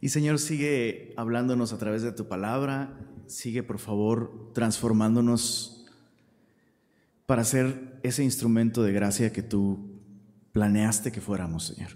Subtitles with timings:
[0.00, 5.84] Y Señor, sigue hablándonos a través de tu palabra, sigue por favor transformándonos
[7.26, 10.00] para ser ese instrumento de gracia que tú
[10.52, 11.90] planeaste que fuéramos, Señor.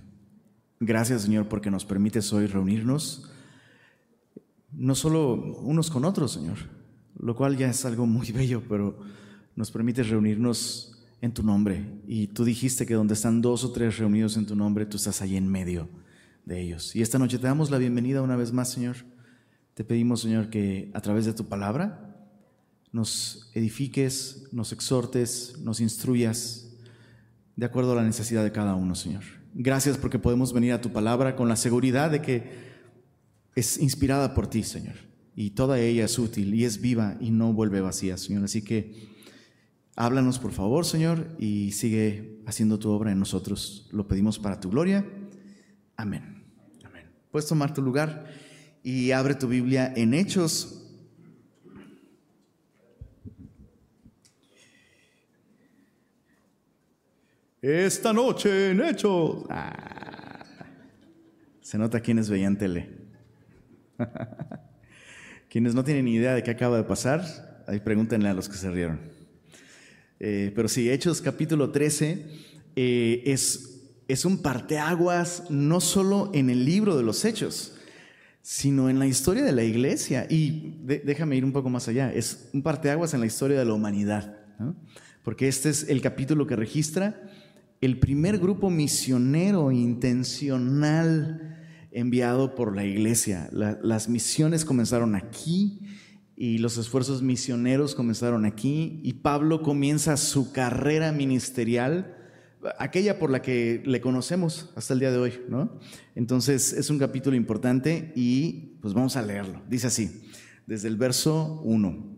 [0.80, 3.30] Gracias, Señor, porque nos permites hoy reunirnos,
[4.71, 6.58] no solo unos con otros, Señor,
[7.18, 8.98] lo cual ya es algo muy bello, pero
[9.56, 12.02] nos permites reunirnos en tu nombre.
[12.06, 15.22] Y tú dijiste que donde están dos o tres reunidos en tu nombre, tú estás
[15.22, 15.88] ahí en medio
[16.45, 16.95] de ellos.
[16.95, 18.97] Y esta noche te damos la bienvenida una vez más, Señor.
[19.74, 22.16] Te pedimos, Señor, que a través de tu palabra
[22.92, 26.70] nos edifiques, nos exhortes, nos instruyas
[27.56, 29.23] de acuerdo a la necesidad de cada uno, Señor.
[29.54, 32.74] Gracias porque podemos venir a tu palabra con la seguridad de que
[33.54, 34.96] es inspirada por ti, Señor.
[35.37, 38.45] Y toda ella es útil y es viva y no vuelve vacía, Señor.
[38.45, 39.09] Así que
[39.96, 43.88] háblanos, por favor, Señor, y sigue haciendo tu obra en nosotros.
[43.92, 45.04] Lo pedimos para tu gloria.
[45.96, 46.34] Amén.
[47.34, 48.27] Puedes tomar tu lugar
[48.84, 50.84] y abre tu Biblia en Hechos.
[57.60, 59.46] Esta noche en Hechos.
[59.51, 60.45] Ah,
[61.60, 62.88] se nota quienes veían tele.
[65.51, 68.55] quienes no tienen ni idea de qué acaba de pasar, ahí pregúntenle a los que
[68.55, 69.01] se rieron.
[70.21, 72.27] Eh, pero sí, Hechos capítulo 13
[72.77, 73.73] eh, es
[74.09, 77.75] es un parteaguas no solo en el libro de los hechos,
[78.43, 80.27] sino en la historia de la iglesia.
[80.29, 83.73] Y déjame ir un poco más allá, es un parteaguas en la historia de la
[83.73, 84.37] humanidad,
[85.23, 87.23] porque este es el capítulo que registra
[87.81, 91.59] el primer grupo misionero intencional
[91.91, 93.49] enviado por la iglesia.
[93.53, 95.81] las misiones comenzaron aquí
[96.37, 102.23] y los esfuerzos misioneros comenzaron aquí y Pablo comienza su carrera ministerial
[102.79, 105.79] aquella por la que le conocemos hasta el día de hoy, ¿no?
[106.15, 109.62] Entonces es un capítulo importante y pues vamos a leerlo.
[109.69, 110.23] Dice así,
[110.67, 112.15] desde el verso 1.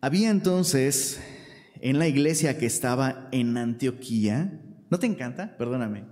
[0.00, 1.20] Había entonces
[1.80, 5.56] en la iglesia que estaba en Antioquía, ¿no te encanta?
[5.56, 6.04] Perdóname,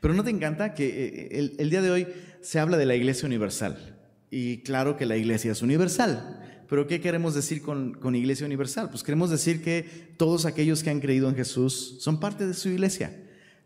[0.00, 2.06] pero ¿no te encanta que eh, el, el día de hoy
[2.40, 3.96] se habla de la iglesia universal?
[4.30, 6.45] Y claro que la iglesia es universal.
[6.68, 8.90] Pero ¿qué queremos decir con, Iglesia Universal?
[8.90, 12.68] Pues queremos decir que todos aquellos que han creído en Jesús son parte de su
[12.68, 13.16] iglesia.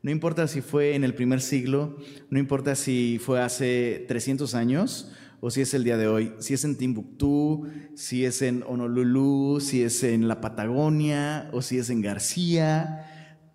[0.02, 1.96] No importa si fue en el primer siglo,
[2.30, 6.54] no importa si fue hace 300 años o si es el día de hoy, si
[6.54, 11.90] es en Timbuktu, si es en Honolulu, si es en la Patagonia o si es
[11.90, 13.09] en García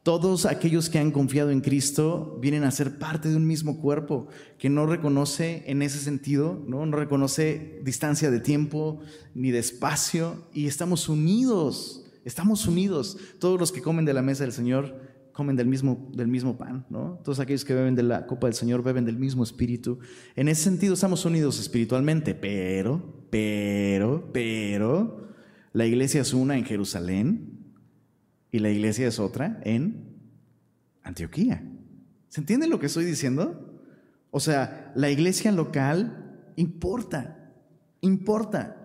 [0.06, 4.28] todos aquellos que han confiado en Cristo vienen a ser parte de un mismo cuerpo
[4.60, 9.00] que no reconoce en ese sentido, no, no reconoce distancia de tiempo
[9.34, 13.18] ni de espacio y estamos unidos, estamos unidos.
[13.40, 14.96] Todos los que comen de la mesa del Señor
[15.34, 17.20] comen del mismo, del mismo pan, ¿no?
[17.24, 19.98] Todos aquellos que beben de la copa del Señor beben del mismo espíritu.
[20.36, 25.30] En ese sentido estamos unidos espiritualmente, pero, pero, pero,
[25.74, 27.65] la iglesia es una en Jerusalén,
[28.56, 30.16] y la iglesia es otra en
[31.04, 31.62] Antioquía.
[32.30, 33.84] ¿Se entiende lo que estoy diciendo?
[34.32, 37.54] O sea, la iglesia local importa,
[38.00, 38.78] importa.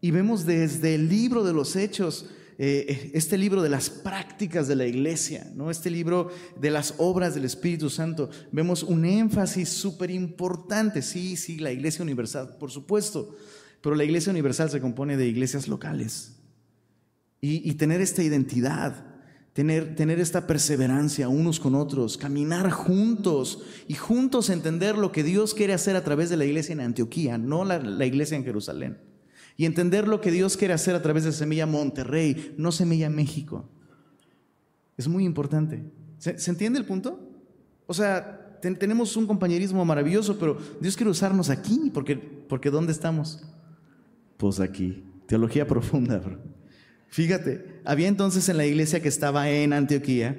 [0.00, 4.76] Y vemos desde el libro de los hechos, eh, este libro de las prácticas de
[4.76, 5.72] la iglesia, ¿no?
[5.72, 6.28] este libro
[6.60, 11.02] de las obras del Espíritu Santo, vemos un énfasis súper importante.
[11.02, 13.36] Sí, sí, la iglesia universal, por supuesto,
[13.80, 16.36] pero la iglesia universal se compone de iglesias locales.
[17.40, 19.07] Y, y tener esta identidad,
[19.58, 25.52] tener, tener esta perseverancia unos con otros, caminar juntos y juntos entender lo que Dios
[25.52, 28.98] quiere hacer a través de la iglesia en Antioquía, no la, la iglesia en Jerusalén.
[29.56, 33.68] Y entender lo que Dios quiere hacer a través de Semilla Monterrey, no Semilla México.
[34.96, 35.82] Es muy importante.
[36.18, 37.18] ¿Se, entiende el punto?
[37.88, 43.42] O sea, tenemos un compañerismo maravilloso, pero Dios quiere usarnos aquí, porque, porque ¿dónde estamos?
[44.36, 45.02] Pues aquí.
[45.26, 46.47] Teología profunda, bro.
[47.08, 50.36] Fíjate, había entonces en la iglesia que estaba en Antioquía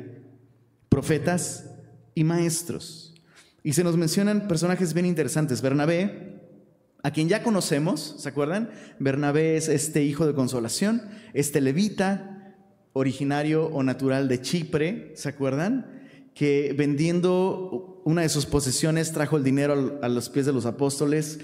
[0.89, 1.65] profetas
[2.15, 3.13] y maestros.
[3.63, 5.61] Y se nos mencionan personajes bien interesantes.
[5.61, 6.41] Bernabé,
[7.03, 8.69] a quien ya conocemos, ¿se acuerdan?
[8.99, 11.01] Bernabé es este hijo de consolación,
[11.33, 12.55] este levita,
[12.93, 16.01] originario o natural de Chipre, ¿se acuerdan?
[16.33, 21.39] Que vendiendo una de sus posesiones trajo el dinero a los pies de los apóstoles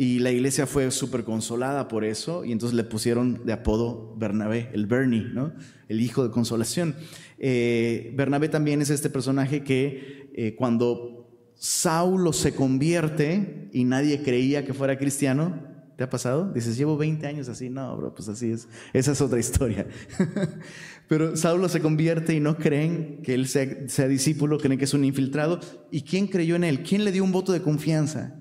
[0.00, 4.70] y la iglesia fue súper consolada por eso, y entonces le pusieron de apodo Bernabé,
[4.72, 5.52] el Bernie, ¿no?
[5.90, 6.94] el hijo de consolación.
[7.38, 14.64] Eh, Bernabé también es este personaje que eh, cuando Saulo se convierte y nadie creía
[14.64, 15.60] que fuera cristiano,
[15.98, 16.50] ¿te ha pasado?
[16.50, 19.86] Dices, llevo 20 años así, no, bro, pues así es, esa es otra historia.
[21.08, 24.94] Pero Saulo se convierte y no creen que él sea, sea discípulo, creen que es
[24.94, 25.60] un infiltrado.
[25.90, 26.82] ¿Y quién creyó en él?
[26.84, 28.39] ¿Quién le dio un voto de confianza?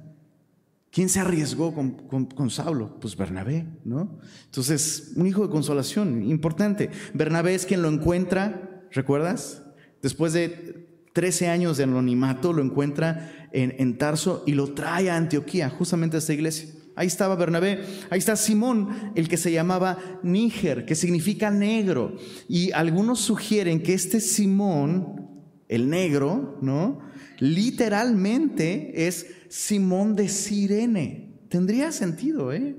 [0.92, 3.00] ¿Quién se arriesgó con, Saulo?
[3.00, 4.20] Pues Bernabé, ¿no?
[4.46, 6.90] Entonces, un hijo de consolación, importante.
[7.14, 9.64] Bernabé es quien lo encuentra, ¿recuerdas?
[10.02, 15.16] Después de 13 años de anonimato, lo encuentra en, en Tarso y lo trae a
[15.18, 16.70] Antioquía, justamente a esta iglesia.
[16.96, 22.18] Ahí estaba Bernabé, ahí está Simón, el que se llamaba Níger, que significa negro.
[22.48, 25.30] Y algunos sugieren que este Simón,
[25.70, 27.00] el negro, ¿no?
[27.38, 31.42] Literalmente es Simón de Sirene.
[31.50, 32.76] Tendría sentido, ¿eh?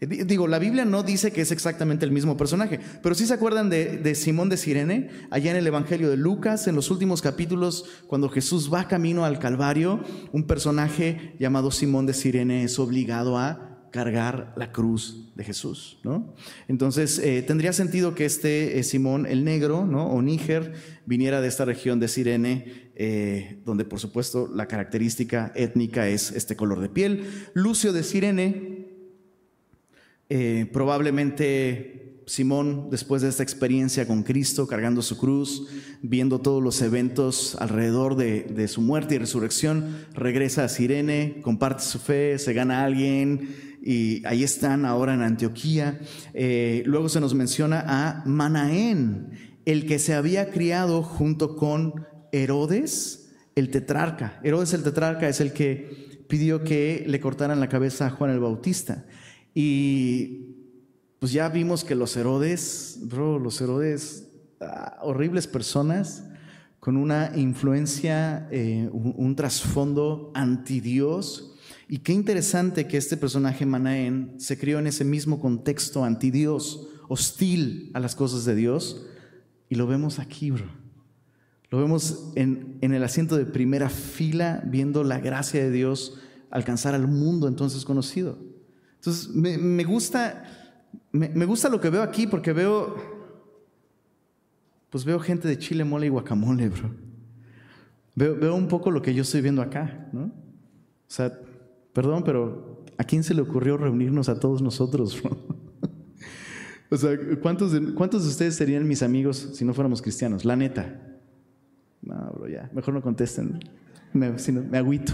[0.00, 3.70] Digo, la Biblia no dice que es exactamente el mismo personaje, pero sí se acuerdan
[3.70, 7.84] de, de, Simón de Sirene, allá en el Evangelio de Lucas, en los últimos capítulos,
[8.08, 10.02] cuando Jesús va camino al Calvario,
[10.32, 16.34] un personaje llamado Simón de Sirene es obligado a cargar la cruz de Jesús, ¿no?
[16.66, 20.06] Entonces, eh, tendría sentido que este eh, Simón el Negro, ¿no?
[20.06, 20.72] O Níger,
[21.04, 26.56] viniera de esta región de Sirene, eh, donde por supuesto la característica étnica es este
[26.56, 27.26] color de piel.
[27.54, 28.82] Lucio de Sirene,
[30.72, 35.68] probablemente Simón, después de esta experiencia con Cristo, cargando su cruz,
[36.00, 41.82] viendo todos los eventos alrededor de, de su muerte y resurrección, regresa a Sirene, comparte
[41.82, 45.98] su fe, se gana a alguien, y ahí están ahora en Antioquía.
[46.32, 49.30] Eh, luego se nos menciona a Manaén,
[49.64, 54.40] el que se había criado junto con Herodes, el tetrarca.
[54.44, 58.40] Herodes el tetrarca es el que pidió que le cortaran la cabeza a Juan el
[58.40, 59.04] Bautista.
[59.52, 60.54] Y
[61.18, 64.28] pues ya vimos que los Herodes, bro, los Herodes,
[64.60, 66.24] ah, horribles personas
[66.78, 71.51] con una influencia, eh, un, un trasfondo anti Dios
[71.92, 77.90] y qué interesante que este personaje Manaén se crió en ese mismo contexto anti-Dios, hostil
[77.92, 79.04] a las cosas de Dios,
[79.68, 80.64] y lo vemos aquí, bro.
[81.68, 86.18] Lo vemos en, el asiento de primera fila, viendo la gracia de Dios
[86.48, 88.38] alcanzar al mundo entonces conocido.
[88.94, 90.44] Entonces, me, gusta,
[91.12, 92.96] me, gusta lo que veo aquí porque veo,
[94.88, 96.90] pues veo gente de chile, mole y guacamole, bro.
[98.14, 100.22] Veo, veo un poco lo que yo estoy viendo acá, ¿no?
[100.22, 101.38] O sea,
[101.92, 105.20] Perdón, pero ¿a quién se le ocurrió reunirnos a todos nosotros?
[106.90, 110.44] o sea, ¿cuántos de, ¿cuántos de ustedes serían mis amigos si no fuéramos cristianos?
[110.44, 111.00] La neta.
[112.02, 113.60] No, bro, ya, mejor no contesten.
[114.12, 115.12] Me, sino, agüito.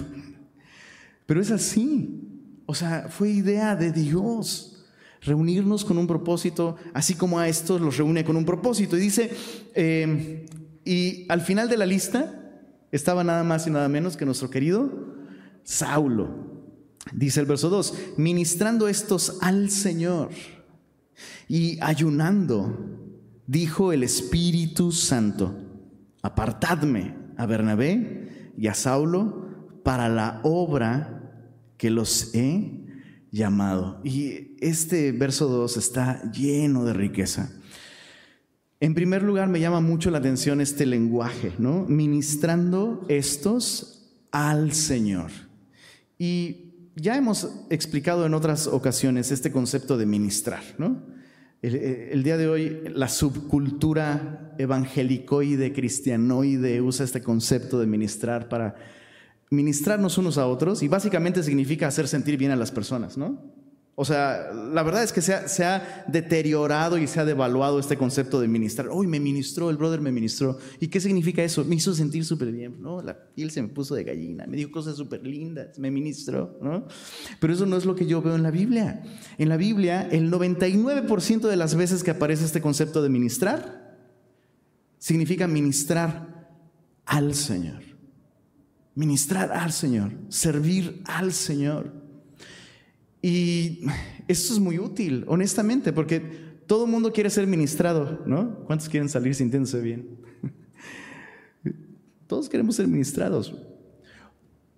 [1.26, 2.24] Pero es así.
[2.66, 4.86] O sea, fue idea de Dios
[5.20, 8.96] reunirnos con un propósito, así como a estos los reúne con un propósito.
[8.96, 9.30] Y dice,
[9.74, 10.46] eh,
[10.84, 14.90] y al final de la lista estaba nada más y nada menos que nuestro querido
[15.64, 16.47] Saulo.
[17.12, 20.30] Dice el verso 2, ministrando estos al Señor
[21.48, 22.76] y ayunando,
[23.46, 25.54] dijo el Espíritu Santo,
[26.22, 31.18] apartadme a Bernabé y a Saulo para la obra
[31.76, 32.84] que los he
[33.30, 34.00] llamado.
[34.04, 37.52] Y este verso 2 está lleno de riqueza.
[38.80, 41.84] En primer lugar, me llama mucho la atención este lenguaje, ¿no?
[41.88, 45.30] Ministrando estos al Señor.
[46.18, 46.67] Y
[47.00, 51.02] ya hemos explicado en otras ocasiones este concepto de ministrar, ¿no?
[51.60, 58.76] El, día de hoy la subcultura evangelicoide, cristianoide usa este concepto de ministrar para
[59.50, 63.42] ministrarnos unos a otros y básicamente significa hacer sentir bien a las personas, ¿no?
[64.00, 68.40] O sea, la verdad es que se ha, deteriorado y se ha devaluado este concepto
[68.40, 68.86] de ministrar.
[68.92, 70.56] Hoy me ministró, el brother me ministró.
[70.78, 71.64] ¿Y qué significa eso?
[71.64, 73.02] Me hizo sentir súper bien, ¿no?
[73.02, 76.86] La piel se me puso de gallina, me dijo cosas súper lindas, me ministró, ¿no?
[77.40, 79.02] Pero eso no es lo que yo veo en la Biblia.
[79.36, 83.98] En la Biblia, el 99% de las veces que aparece este concepto de ministrar,
[84.98, 86.52] significa ministrar
[87.04, 87.82] al Señor.
[88.94, 92.06] Ministrar al Señor, servir al Señor.
[93.20, 93.80] Y
[94.28, 96.20] esto es muy útil, honestamente, porque
[96.66, 98.60] todo el mundo quiere ser ministrado, ¿no?
[98.66, 100.18] ¿Cuántos quieren salir sintiéndose bien?
[102.26, 103.54] Todos queremos ser ministrados.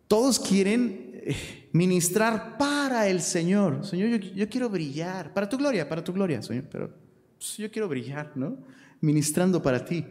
[0.06, 3.84] Todos quieren eh, ministrar para el Señor.
[3.84, 6.90] Señor, yo, quiero brillar, para tu gloria, para tu gloria, Señor, pero
[7.36, 8.56] pues, yo quiero brillar, ¿no?
[9.00, 10.04] Ministrando para ti.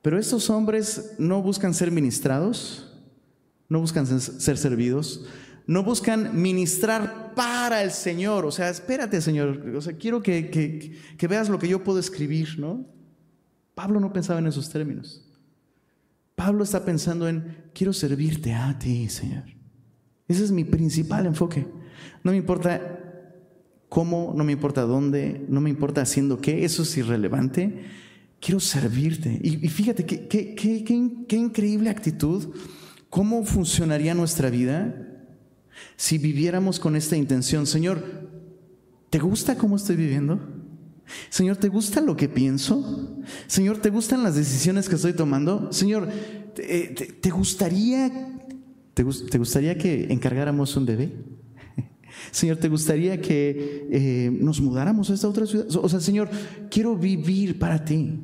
[0.00, 2.92] Pero estos hombres no buscan ser ministrados,
[3.68, 5.24] no buscan ser servidos,
[5.66, 8.44] no buscan ministrar para el Señor.
[8.44, 9.74] O sea, espérate, Señor.
[9.76, 12.86] O sea, quiero que, veas lo que yo puedo escribir, ¿no?
[13.74, 15.24] Pablo no pensaba en esos términos.
[16.34, 19.44] Pablo está pensando en, quiero servirte a ti, Señor.
[20.28, 21.66] Ese es mi principal enfoque.
[22.24, 22.98] No me importa
[23.88, 27.84] cómo, no me importa dónde, no me importa haciendo qué, eso es irrelevante.
[28.40, 29.38] Quiero servirte.
[29.42, 32.54] Y, fíjate qué, qué increíble actitud,
[33.08, 35.11] cómo funcionaría nuestra vida
[35.96, 38.02] si viviéramos con esta intención, Señor,
[39.10, 40.40] ¿te gusta cómo estoy viviendo?
[41.28, 43.16] Señor, ¿te gusta lo que pienso?
[43.46, 45.72] Señor, ¿te gustan las decisiones que estoy tomando?
[45.72, 46.08] Señor,
[46.54, 48.10] ¿te, gustaría,
[48.94, 51.12] te, gustaría que encargáramos un bebé?
[52.30, 55.66] Señor, ¿te gustaría que eh, nos mudáramos a esta otra ciudad?
[55.76, 56.30] O sea, Señor,
[56.70, 58.20] quiero vivir para ti.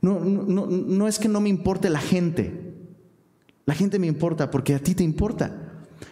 [0.00, 2.74] No, no, no es que no me importe la gente.
[3.66, 5.63] La gente me importa porque a ti te importa.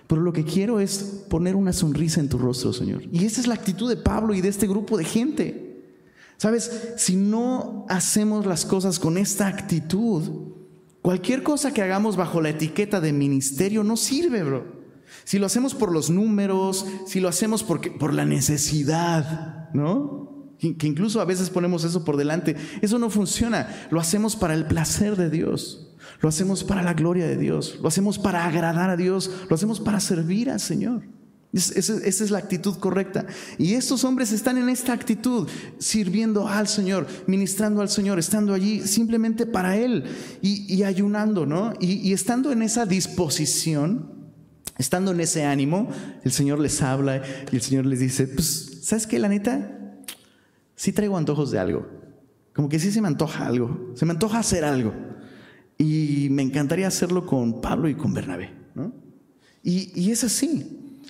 [0.07, 3.03] Pero lo que quiero es poner una sonrisa en tu rostro, Señor.
[3.11, 5.85] Y esa es la actitud de Pablo y de este grupo de gente.
[6.37, 10.23] Sabes, si no hacemos las cosas con esta actitud,
[11.01, 14.83] cualquier cosa que hagamos bajo la etiqueta de ministerio no sirve, bro.
[15.25, 20.53] Si lo hacemos por los números, si lo hacemos porque, por la necesidad, ¿no?
[20.59, 23.89] Que incluso a veces ponemos eso por delante, eso no funciona.
[23.91, 27.89] Lo hacemos para el placer de Dios, lo hacemos para la gloria de Dios, lo
[27.89, 31.03] hacemos para agradar a Dios, lo hacemos para servir al Señor.
[31.53, 33.27] Esa es la actitud correcta.
[33.59, 38.81] Y estos hombres están en esta actitud, sirviendo al Señor, ministrando al Señor, estando allí
[38.81, 40.05] simplemente para Él
[40.41, 41.75] y, ayunando, ¿no?
[41.79, 44.33] Y, y, estando en esa disposición,
[44.79, 45.91] estando en ese ánimo,
[46.25, 49.19] el Señor les habla y el Señor les dice, pues, ¿sabes qué?
[49.19, 49.79] La neta,
[50.75, 51.87] sí traigo antojos de algo.
[52.55, 54.95] Como que sí se me antoja algo, se me antoja hacer algo.
[56.53, 58.93] Encantaría hacerlo con Pablo y con Bernabé, ¿no?
[59.63, 61.01] Y, y es así.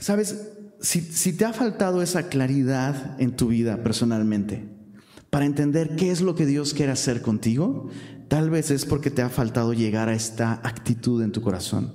[0.00, 0.34] Sabes,
[0.80, 4.64] si, te ha faltado esa claridad en tu vida personalmente,
[5.30, 7.90] para entender qué es lo que Dios quiere hacer contigo,
[8.26, 11.94] tal vez es porque te ha faltado llegar a esta actitud en tu corazón.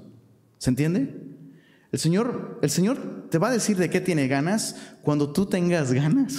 [0.59, 1.13] ¿Se entiende?
[1.91, 5.91] El Señor, el Señor te va a decir de qué tiene ganas cuando tú tengas
[5.91, 6.37] ganas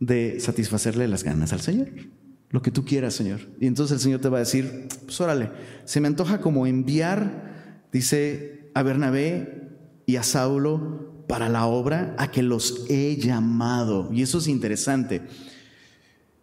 [0.00, 1.90] de satisfacerle las ganas al Señor.
[2.50, 3.40] Lo que tú quieras, Señor.
[3.60, 5.50] Y entonces el Señor te va a decir, pues órale,
[5.84, 9.70] se me antoja como enviar, dice a Bernabé
[10.06, 14.10] y a Saulo para la obra a que los he llamado.
[14.12, 15.22] Y eso es interesante.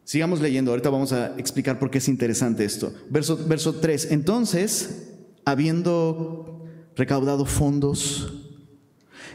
[0.03, 2.93] Sigamos leyendo, ahorita vamos a explicar por qué es interesante esto.
[3.09, 4.11] Verso, verso 3.
[4.11, 5.13] Entonces,
[5.45, 8.43] habiendo recaudado fondos,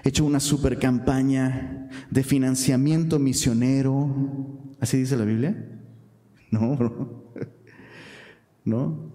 [0.05, 5.77] hecho una super campaña de financiamiento misionero, ¿así dice la Biblia?
[6.50, 6.78] No,
[8.64, 9.12] no.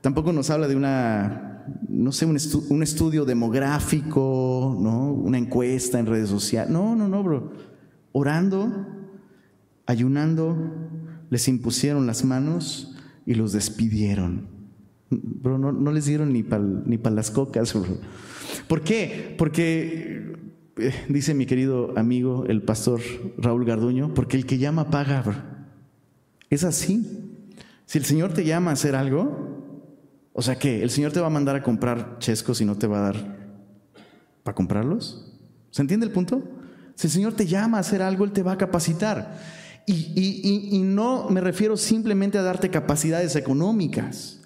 [0.00, 1.48] Tampoco nos habla de una
[1.88, 5.12] no sé, un, estudio demográfico, ¿no?
[5.12, 6.70] Una encuesta en redes sociales.
[6.70, 7.52] No, no, no, bro.
[8.12, 8.86] Orando,
[9.86, 10.56] ayunando,
[11.30, 12.94] les impusieron las manos
[13.26, 14.48] y los despidieron.
[15.10, 17.98] Bro, no, les dieron ni para ni las cocas, bro.
[18.66, 19.34] ¿Por qué?
[19.38, 20.34] Porque,
[20.76, 23.00] eh, dice mi querido amigo, el pastor
[23.38, 25.57] Raúl Garduño, porque el que llama paga, bro.
[26.50, 27.06] Es así.
[27.86, 31.26] Si el Señor te llama a hacer algo, o sea que el Señor te va
[31.26, 33.36] a mandar a comprar chescos y no te va a dar
[34.42, 35.32] para comprarlos.
[35.70, 36.42] ¿Se entiende el punto?
[36.94, 39.38] Si el Señor te llama a hacer algo, Él te va a capacitar.
[39.86, 44.40] Y, y no me refiero simplemente a darte capacidades económicas.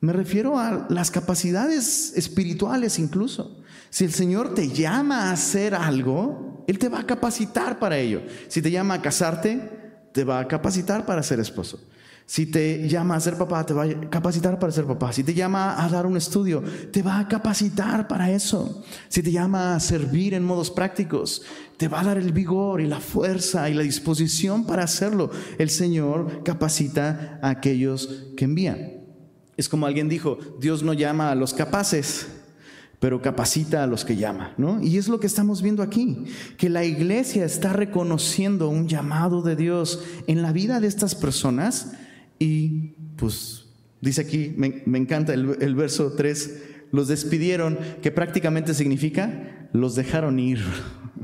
[0.00, 3.62] Me refiero a las capacidades espirituales incluso.
[3.88, 8.20] Si el Señor te llama a hacer algo, Él te va a capacitar para ello.
[8.48, 9.75] Si te llama a casarte,
[10.16, 11.78] te va a capacitar para ser esposo.
[12.24, 15.12] Si te llama a ser papá, te va a capacitar para ser papá.
[15.12, 18.82] Si te llama a dar un estudio, te va a capacitar para eso.
[19.08, 21.42] Si te llama a servir en modos prácticos,
[21.76, 25.30] te va a dar el vigor y la fuerza y la disposición para hacerlo.
[25.58, 28.08] El Señor capacita a aquellos
[28.38, 28.92] que envían.
[29.58, 32.26] Es como alguien dijo, Dios no llama a los capaces,
[33.00, 34.82] pero capacita a los que llama, ¿no?
[34.82, 36.24] Y es lo que estamos viendo aquí,
[36.56, 41.92] que la iglesia está reconociendo un llamado de Dios en la vida de estas personas
[42.38, 43.66] y pues
[44.00, 46.62] dice aquí, me, encanta el, el, verso 3,
[46.92, 50.60] los despidieron, que prácticamente significa, los dejaron ir,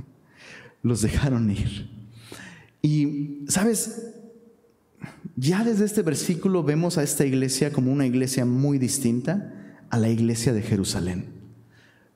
[0.82, 1.90] los dejaron ir.
[2.82, 4.12] Y, ¿sabes?
[5.36, 9.52] Ya desde este versículo vemos a esta iglesia como una iglesia muy distinta
[9.90, 11.41] a la iglesia de Jerusalén.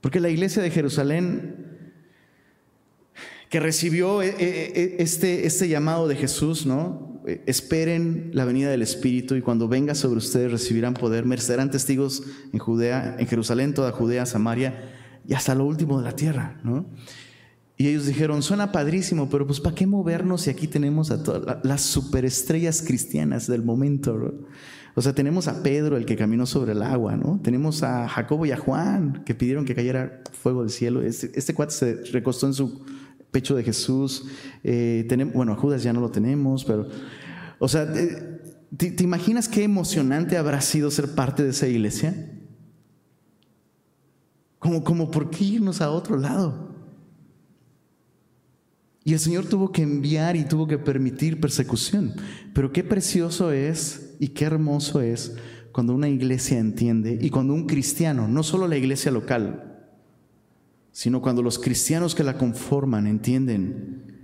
[0.01, 1.77] Porque la iglesia de Jerusalén
[3.49, 7.15] que recibió eh, eh, eh, este, este llamado de Jesús, ¿no?
[7.45, 12.23] esperen la venida del Espíritu y cuando venga sobre ustedes recibirán poder, serán testigos
[12.53, 14.93] en Judea, en Jerusalén, toda Judea, Samaria
[15.27, 16.87] y hasta lo último de la tierra, ¿no?
[17.77, 21.59] Y ellos dijeron, suena padrísimo, pero pues ¿para qué movernos si aquí tenemos a todas
[21.65, 24.47] las superestrellas cristianas del momento?
[24.99, 27.39] O sea, tenemos a Pedro, el que caminó sobre el agua, ¿no?
[27.45, 31.03] Tenemos a Jacobo y a Juan, que pidieron que cayera fuego del cielo.
[31.03, 32.83] Este, este cuate se recostó en su
[33.31, 34.25] pecho de Jesús.
[34.65, 36.89] Eh, tenemos, bueno, a Judas ya no lo tenemos, pero,
[37.59, 38.41] o sea, eh,
[38.75, 42.33] ¿te, imaginas qué emocionante habrá sido ser parte de esa iglesia?
[44.59, 46.75] Como, como por qué irnos a otro lado.
[49.05, 52.15] Y el Señor tuvo que enviar y tuvo que permitir persecución.
[52.55, 55.35] Pero qué precioso es y qué hermoso es
[55.73, 59.89] cuando una iglesia entiende y cuando un cristiano, no solo la iglesia local,
[60.93, 64.15] sino cuando los cristianos que la conforman entienden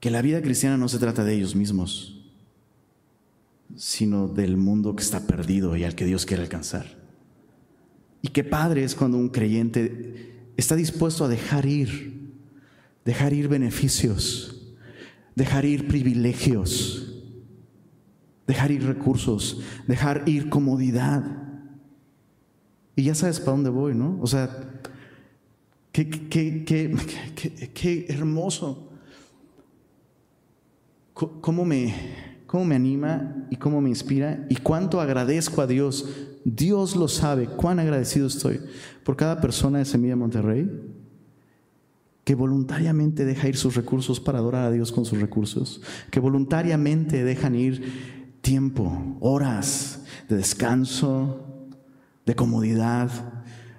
[0.00, 2.24] que la vida cristiana no se trata de ellos mismos,
[3.76, 6.86] sino del mundo que está perdido y al que Dios quiere alcanzar.
[8.22, 12.16] Y qué padre es cuando un creyente está dispuesto a dejar ir
[13.06, 14.74] dejar ir beneficios,
[15.36, 17.15] dejar ir privilegios,
[18.46, 21.24] dejar ir recursos, dejar ir comodidad.
[22.94, 24.18] Y ya sabes para dónde voy, ¿no?
[24.20, 24.48] O sea,
[25.92, 28.90] qué, qué, qué, qué hermoso.
[31.12, 31.94] ¿Cómo me,
[32.46, 34.46] ¿Cómo me anima y cómo me inspira?
[34.48, 36.08] Y cuánto agradezco a Dios.
[36.44, 38.60] Dios lo sabe, cuán agradecido estoy
[39.02, 40.70] por cada persona de Semilla Monterrey
[42.26, 47.22] que voluntariamente deja ir sus recursos para adorar a Dios con sus recursos, que voluntariamente
[47.22, 48.15] dejan ir
[48.46, 51.68] tiempo, horas de descanso,
[52.24, 53.10] de comodidad,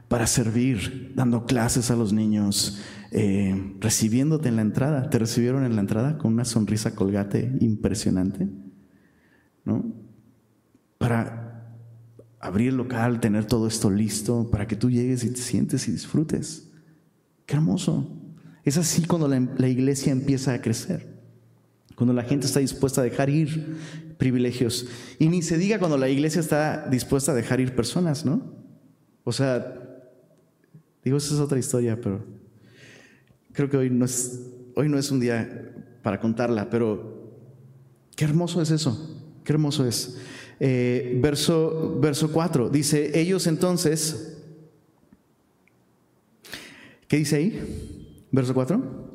[0.10, 2.82] para servir, dando clases a los niños,
[3.12, 5.10] eh, recibiéndote en la entrada.
[5.10, 8.50] ¿Te recibieron en la entrada con una sonrisa colgate impresionante?
[9.64, 9.86] ¿No?
[10.98, 11.78] Para
[12.42, 15.94] abrir el local, tener todo esto listo, para que tú llegues y te sientes y
[15.94, 16.70] disfrutes.
[17.46, 18.12] Qué hermoso.
[18.66, 21.08] Es así cuando la, iglesia empieza a crecer,
[21.96, 23.78] cuando la gente está dispuesta a dejar ir
[24.18, 24.88] privilegios.
[25.20, 28.42] Y ni se diga cuando la iglesia está dispuesta a dejar ir personas, ¿no?
[29.24, 29.84] O sea,
[31.04, 32.24] digo, esa es otra historia, pero
[33.54, 34.42] creo que hoy no es,
[34.76, 37.34] hoy no es un día para contarla, pero
[38.16, 40.18] qué hermoso es eso, qué hermoso es.
[40.60, 44.38] Eh, verso, verso 4 dice, ellos entonces,
[47.08, 48.28] ¿qué dice ahí?
[48.32, 49.07] Verso 4.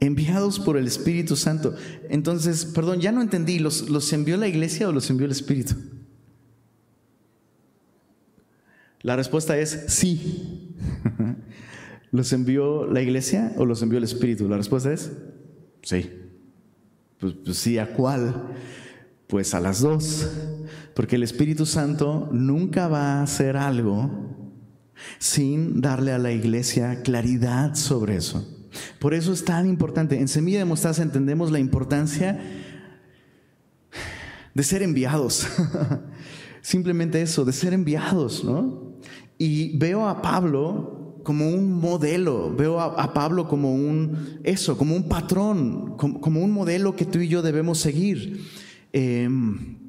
[0.00, 1.74] Enviados por el Espíritu Santo.
[2.10, 5.74] Entonces, perdón, ya no entendí, ¿los, ¿los envió la iglesia o los envió el Espíritu?
[9.06, 10.74] La respuesta es sí.
[12.10, 14.48] ¿Los envió la iglesia o los envió el Espíritu?
[14.48, 15.12] La respuesta es
[15.82, 16.10] sí.
[17.18, 18.54] Pues, pues, sí, ¿a cuál?
[19.26, 20.28] Pues a las dos.
[20.94, 24.10] Porque el Espíritu Santo nunca va a hacer algo
[25.18, 28.55] sin darle a la iglesia claridad sobre eso.
[28.98, 30.18] Por eso es tan importante.
[30.18, 32.40] En Semilla de Mostaza entendemos la importancia
[34.54, 35.46] de ser enviados.
[36.62, 38.96] Simplemente eso, de ser enviados, ¿no?
[39.38, 45.08] Y veo a Pablo como un modelo, veo a, Pablo como un, eso, como un
[45.08, 48.40] patrón, como, un modelo que tú y yo debemos seguir.
[48.92, 49.85] Em,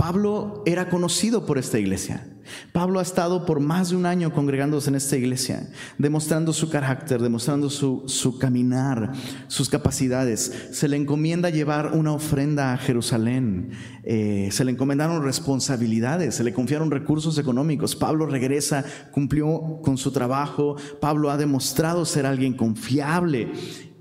[0.00, 2.26] Pablo era conocido por esta iglesia.
[2.72, 7.20] Pablo ha estado por más de un año congregándose en esta iglesia, demostrando su carácter,
[7.20, 9.12] demostrando su, caminar,
[9.46, 10.70] sus capacidades.
[10.72, 16.54] Se le encomienda llevar una ofrenda a Jerusalén, eh, se le encomendaron responsabilidades, se le
[16.54, 17.94] confiaron recursos económicos.
[17.94, 23.52] Pablo regresa, cumplió con su trabajo, Pablo ha demostrado ser alguien confiable.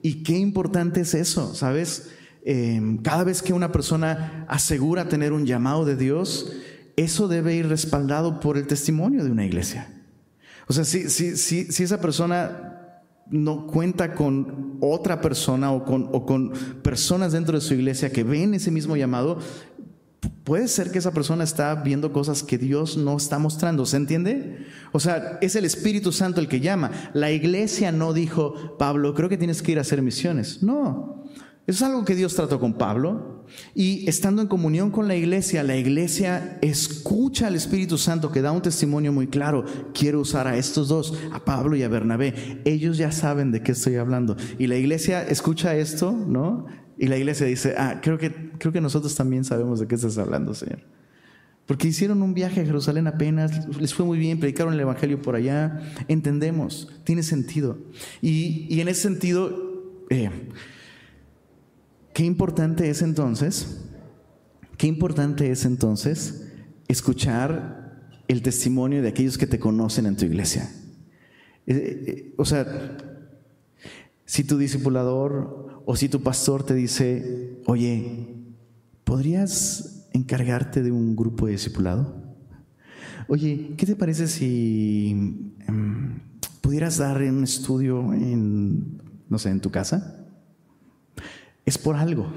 [0.01, 2.09] Y qué importante es eso, ¿sabes?
[2.51, 6.51] Em, cada vez que una persona asegura tener un llamado de Dios,
[6.95, 9.87] eso debe ir respaldado por el testimonio de una iglesia.
[10.67, 16.25] O sea, si, si, si, esa persona no cuenta con otra persona o con, o
[16.25, 19.37] con personas dentro de su iglesia que ven ese mismo llamado,
[20.43, 24.65] puede ser que esa persona está viendo cosas que Dios no está mostrando, ¿se entiende?
[24.91, 26.89] O sea, es el Espíritu Santo el que llama.
[27.13, 30.63] La iglesia no dijo, Pablo, creo que tienes que ir a hacer misiones.
[30.63, 31.18] No,
[31.69, 33.45] eso es algo que Dios trató con Pablo.
[33.75, 38.51] Y estando en comunión con la iglesia, la iglesia escucha al Espíritu Santo que da
[38.51, 39.65] un testimonio muy claro.
[39.93, 42.61] Quiero usar a estos dos, a Pablo y a Bernabé.
[42.65, 44.35] Ellos ya saben de qué estoy hablando.
[44.57, 46.65] Y la iglesia escucha esto, ¿no?
[46.97, 50.17] Y la iglesia dice, ah, creo que, creo que nosotros también sabemos de qué estás
[50.17, 50.79] hablando, Señor.
[51.67, 55.35] Porque hicieron un viaje a Jerusalén apenas, les fue muy bien, predicaron el Evangelio por
[55.35, 57.77] allá, entendemos, tiene sentido.
[58.23, 60.31] Y, y en ese sentido, eh,
[62.19, 63.79] Qué importante es entonces,
[64.75, 66.51] qué importante es entonces
[66.89, 70.69] escuchar el testimonio de aquellos que te conocen en tu iglesia.
[71.65, 72.97] Eh, eh, o sea,
[74.25, 78.35] si tu discipulador o si tu pastor te dice, oye,
[79.05, 82.35] ¿podrías encargarte de un grupo de discipulado?
[83.29, 86.19] Oye, ¿qué te parece si em,
[86.59, 90.19] pudieras dar un estudio en, no sé, en tu casa?
[91.69, 92.31] Es por algo.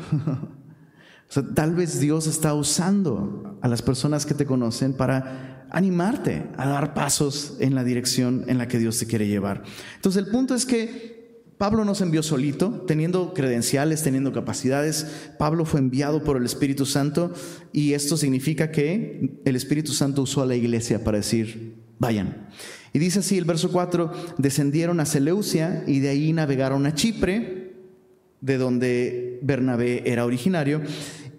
[1.54, 6.92] tal vez Dios está usando a las personas que te conocen para animarte a dar
[6.92, 9.62] pasos en la dirección en la que Dios te quiere llevar.
[9.96, 11.12] Entonces el punto es que
[11.56, 15.06] Pablo no se envió solito, teniendo credenciales, teniendo capacidades.
[15.38, 17.32] Pablo fue enviado por el Espíritu Santo
[17.72, 22.48] y esto significa que el Espíritu Santo usó a la iglesia para decir, vayan.
[22.92, 27.61] Y dice así el verso 4, descendieron a Seleucia y de ahí navegaron a Chipre,
[28.42, 30.82] de donde Bernabé era originario,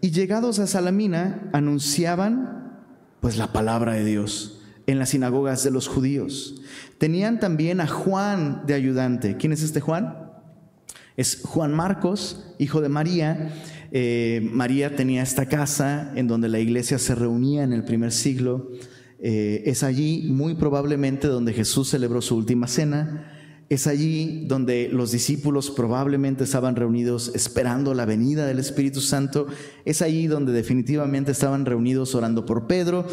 [0.01, 2.81] y llegados a Salamina anunciaban
[3.19, 6.61] pues la palabra de Dios en las sinagogas de los judíos.
[6.97, 9.37] Tenían también a Juan de ayudante.
[9.37, 10.31] ¿Quién es este Juan?
[11.15, 13.53] Es Juan Marcos, hijo de María.
[13.91, 18.71] Eh, María tenía esta casa en donde la iglesia se reunía en el primer siglo.
[19.19, 23.32] Eh, es allí muy probablemente donde Jesús celebró su última cena.
[23.73, 29.47] Es allí donde los discípulos probablemente estaban reunidos esperando la venida del Espíritu Santo.
[29.83, 33.07] Es allí donde definitivamente estaban reunidos orando por Pedro.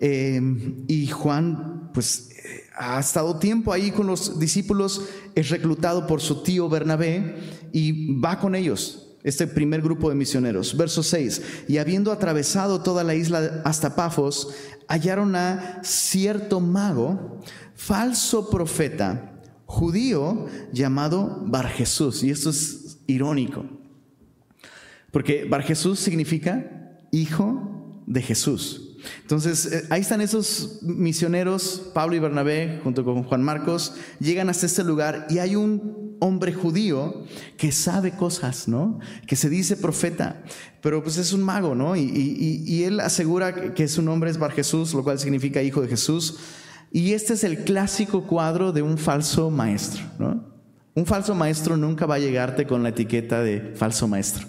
[0.00, 0.40] Eh,
[0.88, 2.30] y Juan, pues,
[2.78, 5.02] ha estado tiempo ahí con los discípulos,
[5.34, 7.36] es reclutado por su tío Bernabé
[7.72, 10.78] y va con ellos este primer grupo de misioneros.
[10.78, 14.54] Verso 6, y habiendo atravesado toda la isla hasta Pafos,
[14.88, 17.42] hallaron a cierto mago,
[17.74, 19.35] falso profeta,
[19.66, 22.22] judío, llamado Bar Jesús.
[22.22, 23.64] Y esto es irónico,
[25.10, 28.82] porque Bar Jesús significa hijo de Jesús.
[29.22, 34.66] Entonces, eh, ahí están esos misioneros, Pablo y Bernabé, junto con Juan Marcos, llegan hasta
[34.66, 37.24] este lugar y hay un hombre judío
[37.56, 38.98] que sabe cosas, ¿no?
[39.26, 40.42] Que se dice profeta,
[40.80, 41.94] pero pues es un mago, ¿no?
[41.94, 45.88] Y, y él asegura que su nombre es Bar Jesús, lo cual significa hijo de
[45.88, 46.38] Jesús.
[46.96, 50.42] Y este es el clásico cuadro de un falso maestro, ¿no?
[50.94, 54.46] Un falso maestro nunca va a llegarte con la etiqueta de falso maestro.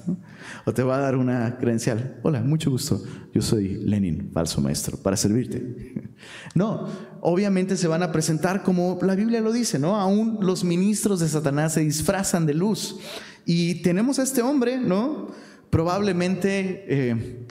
[0.64, 2.22] O te va a dar una credencial.
[2.24, 3.04] Hola, mucho gusto.
[3.34, 5.94] Yo soy Lenin, falso maestro, para servirte.
[6.56, 6.88] No,
[7.20, 9.98] obviamente se van a presentar como la Biblia lo dice, ¿no?
[9.98, 12.98] Aún los ministros de Satanás se disfrazan de luz.
[13.46, 15.28] Y tenemos a este hombre, ¿no?
[15.70, 17.46] Probablemente eh,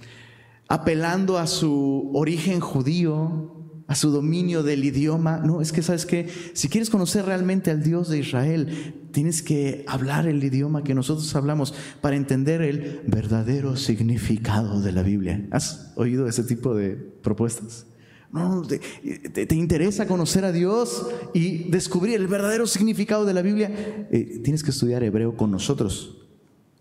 [0.69, 3.56] apelando a su origen judío,
[3.89, 5.39] a su dominio del idioma.
[5.39, 9.85] No, es que sabes que si quieres conocer realmente al Dios de Israel, tienes que
[9.87, 15.47] hablar el idioma que nosotros hablamos para entender el verdadero significado de la Biblia.
[15.51, 17.87] ¿Has oído ese tipo de propuestas?
[18.33, 23.71] No, te, interesa conocer a Dios y descubrir el verdadero significado de la Biblia.
[24.11, 26.27] Eh, tienes que estudiar hebreo con nosotros.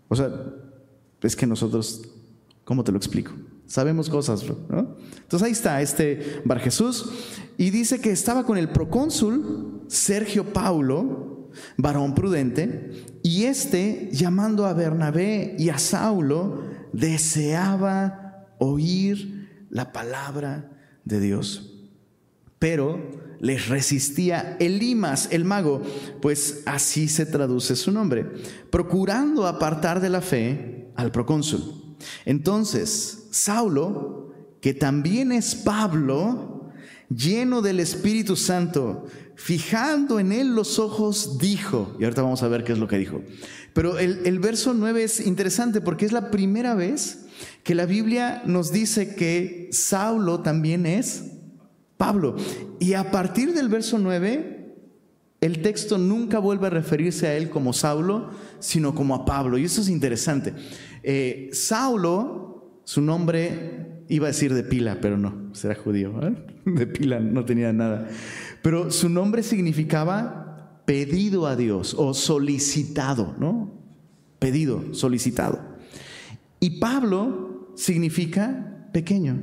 [0.08, 0.30] O sea,
[1.22, 2.10] es que nosotros,
[2.64, 3.32] ¿cómo te lo explico?
[3.66, 4.96] Sabemos cosas, ¿no?
[5.16, 7.10] Entonces ahí está este Bar Jesús
[7.58, 12.90] y dice que estaba con el procónsul Sergio Paulo, varón prudente,
[13.22, 20.70] y este, llamando a Bernabé y a Saulo, deseaba oír la palabra
[21.04, 21.72] de Dios.
[22.58, 25.82] Pero les resistía Elimas, el mago,
[26.22, 28.26] pues así se traduce su nombre,
[28.70, 31.96] procurando apartar de la fe al procónsul.
[32.24, 36.70] Entonces, Saulo, que también es Pablo,
[37.14, 42.64] lleno del Espíritu Santo, fijando en él los ojos, dijo, y ahorita vamos a ver
[42.64, 43.22] qué es lo que dijo,
[43.74, 47.26] pero el, verso 9 es interesante porque es la primera vez
[47.62, 51.24] que la Biblia nos dice que Saulo también es
[51.98, 52.36] Pablo.
[52.80, 54.74] Y a partir del verso 9,
[55.42, 59.58] el texto nunca vuelve a referirse a él como Saulo, sino como a Pablo.
[59.58, 60.54] Y eso es interesante.
[61.02, 62.55] Eh, Saulo,
[62.86, 66.14] su nombre iba a decir de pila, pero no, será judío.
[66.22, 66.36] ¿eh?
[66.64, 68.08] De pila no tenía nada.
[68.62, 73.72] Pero su nombre significaba pedido a Dios o solicitado, ¿no?
[74.38, 75.60] Pedido, solicitado.
[76.60, 79.42] Y Pablo significa pequeño.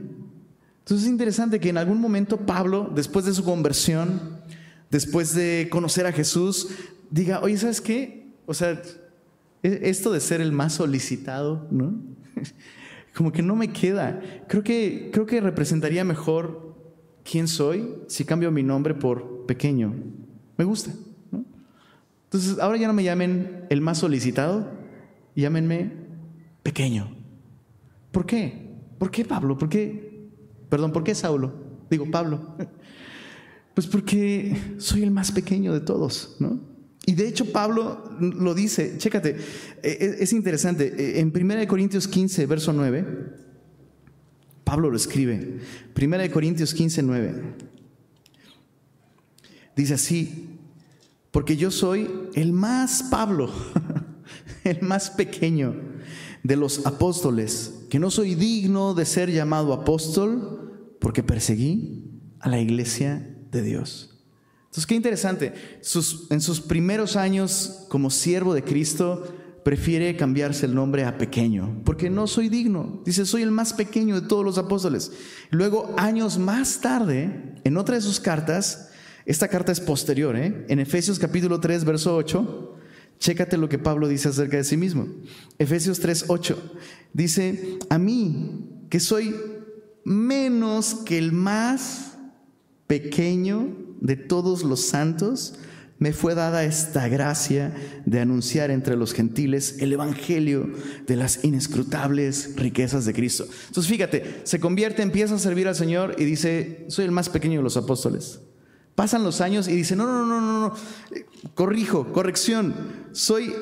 [0.79, 4.39] Entonces es interesante que en algún momento Pablo, después de su conversión,
[4.89, 6.69] después de conocer a Jesús,
[7.11, 8.31] diga, oye, ¿sabes qué?
[8.45, 8.81] O sea,
[9.63, 11.93] e, esto de ser el más solicitado, ¿no?
[13.13, 14.21] Como que no me queda.
[14.47, 16.75] Creo que, creo que representaría mejor
[17.23, 19.93] quién soy si cambio mi nombre por pequeño.
[20.57, 20.91] Me gusta.
[21.31, 21.45] ¿no?
[22.25, 24.71] Entonces, ahora ya no me llamen el más solicitado,
[25.35, 25.91] llámenme
[26.63, 27.15] pequeño.
[28.11, 28.71] ¿Por qué?
[28.97, 29.57] ¿Por qué Pablo?
[29.57, 30.29] ¿Por qué?
[30.69, 31.53] Perdón, ¿por qué Saulo?
[31.89, 32.55] Digo, Pablo.
[33.73, 36.59] Pues porque soy el más pequeño de todos, ¿no?
[37.05, 39.35] Y de hecho Pablo lo dice, chécate,
[39.81, 43.05] e, e, es interesante, e, en 1 Corintios 15, verso 9,
[44.63, 45.59] Pablo lo escribe,
[45.99, 47.55] 1 Corintios 15, 9,
[49.75, 50.59] dice así,
[51.31, 53.51] porque yo soy el más Pablo,
[54.63, 55.75] el más pequeño
[56.43, 62.59] de los apóstoles, que no soy digno de ser llamado apóstol porque perseguí a la
[62.59, 64.12] iglesia de Dios.
[64.73, 65.53] Entonces, qué interesante.
[66.31, 69.23] en sus primeros años como siervo de Cristo,
[69.63, 73.03] prefiere cambiarse el nombre a pequeño, porque no soy digno.
[73.05, 75.11] Dice, soy el más pequeño de todos los apóstoles.
[75.51, 78.89] Luego, años más tarde, en otra de sus cartas,
[79.27, 80.65] esta carta es posterior, ¿eh?
[80.67, 82.75] en Efesios capítulo 3, verso 8,
[83.19, 85.07] chécate lo que Pablo dice acerca de sí mismo.
[85.59, 86.73] Efesios 3, 8,
[87.13, 89.35] dice, a mí, que soy
[90.03, 92.17] menos que el más
[92.87, 95.55] pequeño de todos los santos,
[95.97, 97.73] me fue dada esta gracia
[98.05, 100.69] de anunciar entre los gentiles el Evangelio
[101.07, 103.45] de las inescrutables riquezas de Cristo.
[103.67, 107.59] Entonces fíjate, se convierte, empieza a servir al Señor y dice, soy el más pequeño
[107.59, 108.41] de los apóstoles.
[108.95, 110.75] Pasan los años y dice, no, no, no, no, no,
[111.55, 112.75] corrijo, corrección,
[113.13, 113.53] soy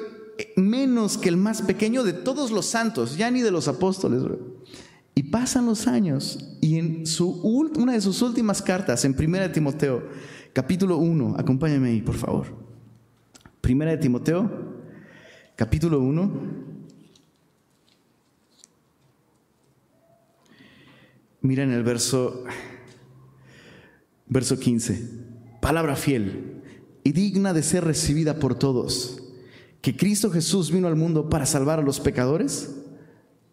[0.56, 4.23] menos que el más pequeño de todos los santos, ya ni de los apóstoles.
[5.13, 10.04] Y pasan los años y en su, una de sus últimas cartas, en 1 Timoteo,
[10.53, 12.47] capítulo 1, acompáñame ahí, por favor.
[13.61, 14.49] Primera de Timoteo,
[15.55, 16.31] capítulo 1.
[21.41, 22.43] Mira en el verso,
[24.27, 25.09] verso 15.
[25.61, 26.61] Palabra fiel
[27.03, 29.23] y digna de ser recibida por todos.
[29.81, 32.75] Que Cristo Jesús vino al mundo para salvar a los pecadores,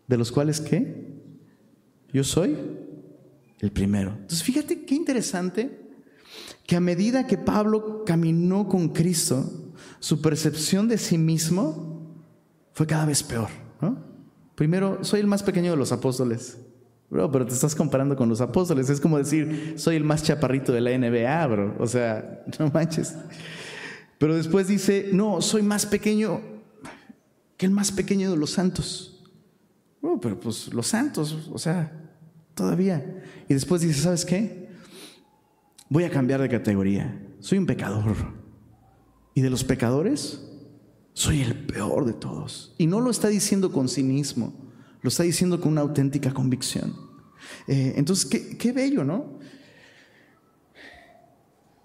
[0.07, 1.19] de los cuales qué?
[2.13, 2.57] Yo soy
[3.61, 4.11] el primero.
[4.11, 5.88] Entonces fíjate qué interesante
[6.69, 12.15] que a medida que Pablo caminó con Cristo, su percepción de sí mismo
[12.75, 13.49] fue cada vez peor.
[14.55, 16.59] Primero, soy el más pequeño de los apóstoles.
[17.09, 18.91] Bro, pero te estás comparando con los apóstoles.
[18.91, 21.75] Es como decir, soy el más chaparrito de la NBA, bro.
[21.79, 23.15] O sea, no manches.
[24.19, 26.43] Pero después dice, no, soy más pequeño
[27.57, 29.25] que el más pequeño de los santos.
[30.03, 32.11] Bro, pero pues los santos, o sea,
[32.55, 33.25] todavía.
[33.49, 34.68] Y después dice, ¿sabes qué?
[35.89, 37.21] Voy a cambiar de categoría.
[37.41, 38.17] Soy un pecador.
[39.35, 40.41] Y de los pecadores,
[41.13, 42.75] soy el peor de todos.
[42.79, 44.73] Y no lo está diciendo con cinismo,
[45.03, 46.95] lo está diciendo con una auténtica convicción.
[47.67, 49.39] Eh, entonces, qué, qué bello, ¿no?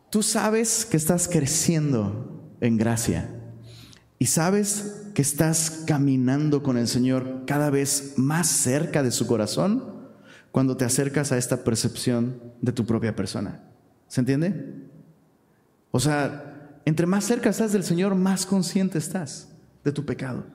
[0.09, 3.29] Tú sabes que estás creciendo en gracia
[4.19, 10.11] y sabes que estás caminando con el Señor cada vez más cerca de su corazón
[10.51, 13.72] cuando te acercas a esta percepción de tu propia persona.
[14.13, 14.53] ¿Se entiende?
[15.89, 19.49] O sea, entre más cerca estás del Señor, más consciente estás
[19.83, 20.45] de tu pecado.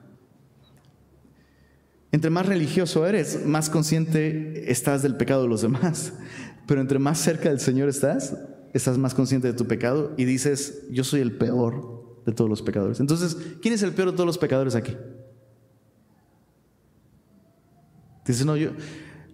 [2.13, 6.13] Entre más religioso eres, más consciente estás del pecado de los demás.
[6.67, 8.33] Pero entre más cerca del Señor estás,
[8.73, 12.61] estás más consciente de tu pecado y dices, yo soy el peor de todos los
[12.61, 13.01] pecadores.
[13.01, 14.95] Entonces, ¿quién es el peor de todos los pecadores aquí?
[18.25, 18.69] Dices, no, yo,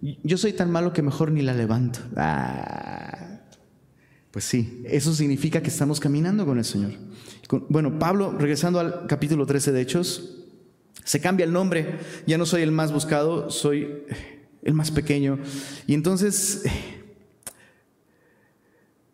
[0.02, 2.00] yo soy tan malo que mejor ni la levanto.
[2.16, 3.25] Ah.
[4.36, 6.92] Pues sí, eso significa que estamos caminando con el Señor.
[7.70, 10.44] Bueno, Pablo, regresando al capítulo 13 de Hechos,
[11.02, 14.02] se cambia el nombre, ya no soy el más buscado, soy
[14.62, 15.38] el más pequeño.
[15.86, 16.64] Y entonces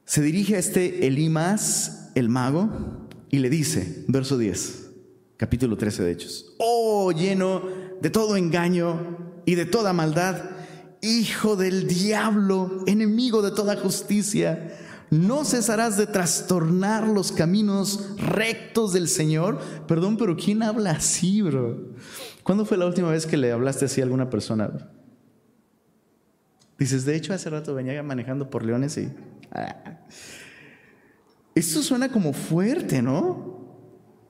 [0.05, 4.91] se dirige a este Elimas, el mago, y le dice, verso 10,
[5.37, 7.63] capítulo 13 de Hechos, oh lleno
[8.01, 10.51] de todo engaño y de toda maldad,
[11.01, 14.81] hijo del diablo, enemigo de toda justicia
[15.12, 19.61] no cesarás de trastornar los caminos rectos del Señor.
[19.87, 21.92] Perdón, pero ¿quién habla así, bro?
[22.42, 24.70] ¿Cuándo fue la última vez que le hablaste así a alguna persona?
[26.79, 29.12] Dices, de hecho, hace rato venía manejando por Leones y...
[29.53, 30.01] Ah.
[31.55, 33.61] Esto suena como fuerte, ¿no?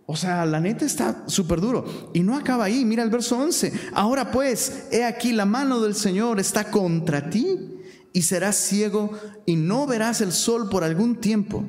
[0.06, 2.10] O sea, la neta está súper duro.
[2.12, 2.84] Y no acaba ahí.
[2.84, 3.72] Mira el verso 11.
[3.94, 7.72] Ahora pues, he aquí la mano del Señor está contra ti
[8.12, 9.10] y serás ciego
[9.46, 11.64] y no verás el sol por algún tiempo.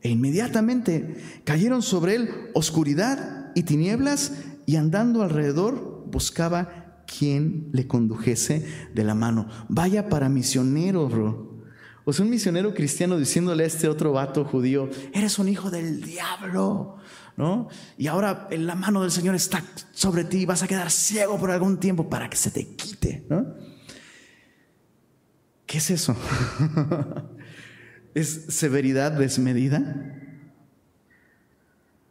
[0.00, 4.32] E inmediatamente cayeron sobre él oscuridad y tinieblas
[4.66, 9.48] y andando alrededor buscaba quien le condujese de la mano.
[9.68, 11.52] Vaya para misionero, bro.
[12.04, 16.02] O sea, un misionero cristiano diciéndole a este otro vato judío, eres un hijo del
[16.02, 16.96] diablo,
[17.36, 17.68] ¿no?
[17.96, 21.52] Y ahora la mano del Señor está sobre ti y vas a quedar ciego por
[21.52, 23.54] algún tiempo para que se te quite, ¿no?
[25.72, 26.14] ¿Qué es eso?
[28.14, 30.20] ¿Es severidad desmedida?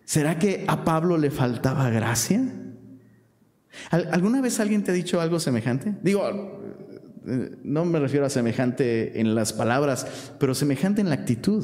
[0.03, 2.41] ¿Será que a Pablo le faltaba gracia?
[3.91, 5.95] ¿Alguna vez alguien te ha dicho algo semejante?
[6.01, 6.27] Digo,
[7.27, 10.07] eh, no me refiero a semejante en las palabras,
[10.39, 11.63] pero semejante en la actitud.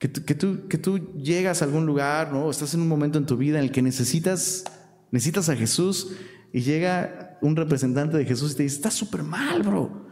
[0.00, 2.50] Que tú, que tú, llegas a algún lugar, ¿no?
[2.50, 4.64] Estás en un momento en tu vida en el que necesitas,
[5.12, 6.16] necesitas a Jesús
[6.52, 10.07] y llega un representante de Jesús y te dice, estás súper mal, bro.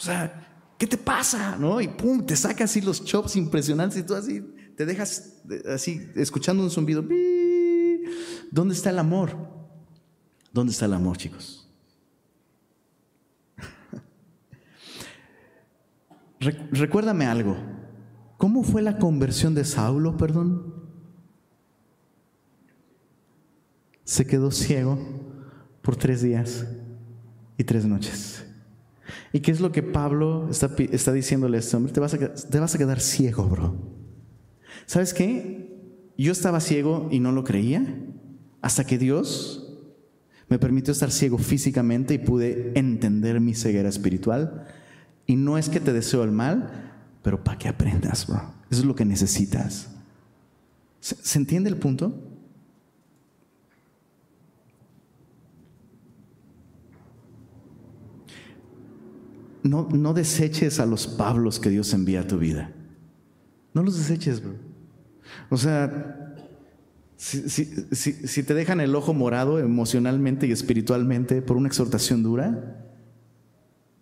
[0.00, 0.32] O sea,
[0.78, 1.56] ¿qué te pasa?
[1.58, 1.78] ¿No?
[1.78, 4.42] Y pum, te saca así los chops impresionantes y tú así
[4.74, 7.04] te dejas así escuchando un zumbido.
[8.50, 9.36] ¿Dónde está el amor?
[10.54, 11.68] ¿Dónde está el amor, chicos?
[16.40, 17.58] Recuérdame algo.
[18.38, 20.76] ¿Cómo fue la conversión de Saulo, perdón?
[24.04, 24.98] Se quedó ciego
[25.82, 26.66] por tres días
[27.58, 28.39] y tres noches.
[29.32, 31.92] ¿Y qué es lo que Pablo está, está diciéndole a este hombre?
[31.92, 33.76] Te vas, a, quedar ciego, bro.
[34.86, 35.70] ¿Sabes qué?
[36.18, 37.86] Yo estaba ciego y no lo creía
[38.60, 39.66] hasta que Dios
[40.48, 44.66] me permitió estar ciego físicamente y pude entender mi ceguera espiritual.
[45.26, 48.42] Y no es que te deseo el mal, pero para que aprendas, bro.
[48.68, 49.90] Eso es lo que necesitas.
[51.00, 52.29] ¿Se, entiende el punto?
[59.70, 62.72] No, no deseches a los Pablos que Dios envía a tu vida.
[63.72, 64.54] No los deseches, bro.
[65.48, 66.34] O sea,
[67.16, 72.84] si, te dejan el ojo morado emocionalmente y espiritualmente por una exhortación dura,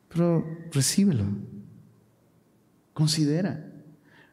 [0.08, 1.24] pero recíbelo,
[2.94, 3.70] considera.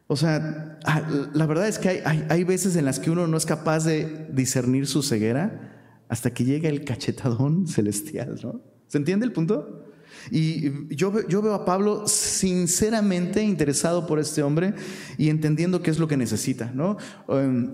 [0.08, 1.02] O sea, ah,
[1.34, 4.30] la verdad es que hay, hay, veces en las que uno no es capaz de
[4.32, 8.62] discernir su ceguera hasta que llega el cachetadón celestial, ¿no?
[8.88, 9.85] ¿Se entiende el punto?
[10.32, 14.74] Y yo, yo, veo a Pablo sinceramente interesado por este hombre
[15.18, 16.98] y entendiendo qué es lo que necesita, ¿no?
[17.28, 17.72] Um,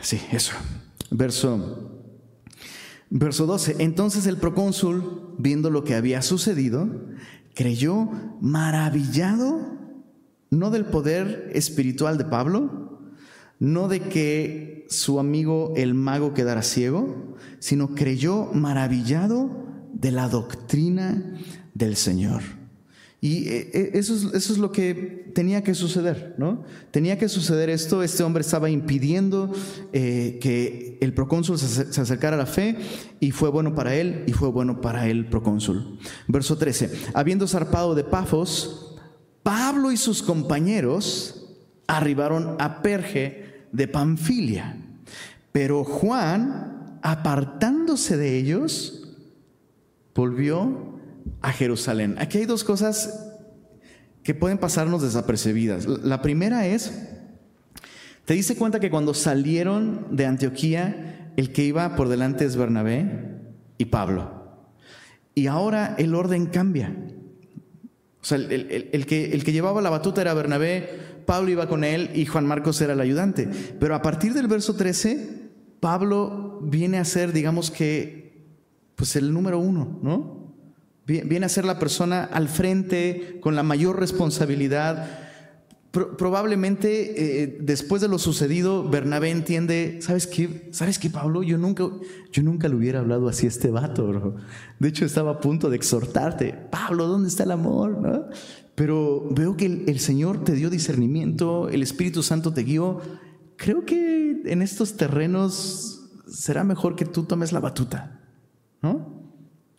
[0.00, 0.52] sí, eso.
[1.10, 2.08] Verso,
[3.10, 3.76] verso 12.
[3.80, 6.88] Entonces el procónsul, viendo lo que había sucedido,
[7.54, 8.08] creyó
[8.40, 9.76] maravillado,
[10.50, 13.10] no del poder espiritual de Pablo,
[13.58, 21.38] no de que su amigo el mago quedara ciego, sino creyó maravillado de la doctrina
[21.74, 22.42] del Señor.
[23.22, 26.64] Y eh, eh, eso es, eso es, lo que tenía que suceder, ¿no?
[26.90, 29.52] Tenía que suceder esto, este hombre estaba impidiendo
[29.92, 32.76] eh, que el procónsul se, acercara a la fe
[33.20, 35.98] y fue bueno para él y fue bueno para el procónsul.
[36.28, 38.96] Verso 13, habiendo zarpado de Pafos,
[39.42, 41.46] Pablo y sus compañeros
[41.86, 44.82] arribaron a Perge de Panfilia,
[45.52, 48.99] pero Juan, apartándose de ellos,
[50.20, 51.00] volvió
[51.40, 52.16] a Jerusalén.
[52.18, 53.26] Aquí hay dos cosas
[54.22, 55.86] que pueden pasarnos desapercibidas.
[55.86, 56.92] La primera es,
[58.26, 63.38] te diste cuenta que cuando salieron de Antioquía, el que iba por delante es Bernabé
[63.78, 64.68] y Pablo.
[65.34, 66.94] Y ahora el orden cambia.
[68.20, 72.10] O sea, el, que, el que llevaba la batuta era Bernabé, Pablo iba con él
[72.12, 73.48] y Juan Marcos era el ayudante.
[73.78, 75.48] Pero a partir del verso 13,
[75.80, 78.19] Pablo viene a ser, digamos que,
[79.00, 80.52] pues el número uno, ¿no?
[81.06, 85.08] Viene a ser la persona al frente con la mayor responsabilidad.
[85.90, 90.68] probablemente eh, después de lo sucedido, Bernabé entiende, ¿sabes qué?
[90.72, 91.42] ¿Sabes qué, Pablo?
[91.42, 91.88] Yo nunca,
[92.30, 94.36] yo nunca le hubiera hablado así a este vato, bro.
[94.78, 96.52] De hecho, estaba a punto de exhortarte.
[96.70, 98.28] Pablo, ¿dónde está el amor?
[98.74, 103.00] Pero veo que el, el Señor te dio discernimiento, el Espíritu Santo te guió.
[103.56, 108.19] Creo que en estos terrenos será mejor que tú tomes la batuta.
[108.82, 109.20] ¿No?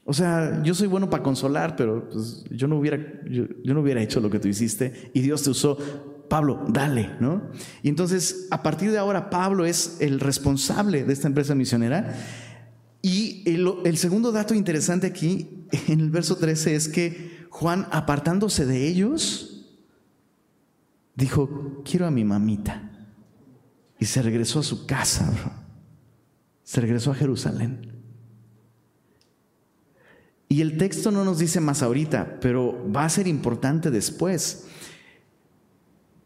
[0.03, 2.97] O sea, yo soy bueno para consolar, pero pues, yo, no hubiera,
[3.29, 5.77] yo, no hubiera hecho lo que tú hiciste y Dios te usó.
[6.27, 7.49] Pablo, dale, ¿no?
[7.83, 12.15] Y entonces, a partir de ahora, Pablo es el responsable de esta empresa misionera.
[13.01, 18.65] Y el, el segundo dato interesante aquí, en el verso 13, es que Juan, apartándose
[18.65, 19.67] de ellos,
[21.15, 22.89] dijo, quiero a mi mamita.
[23.99, 25.31] Y se regresó a su casa,
[26.63, 27.90] Se regresó a Jerusalén.
[30.51, 34.65] Y el texto no nos dice más ahorita, pero va a ser importante después.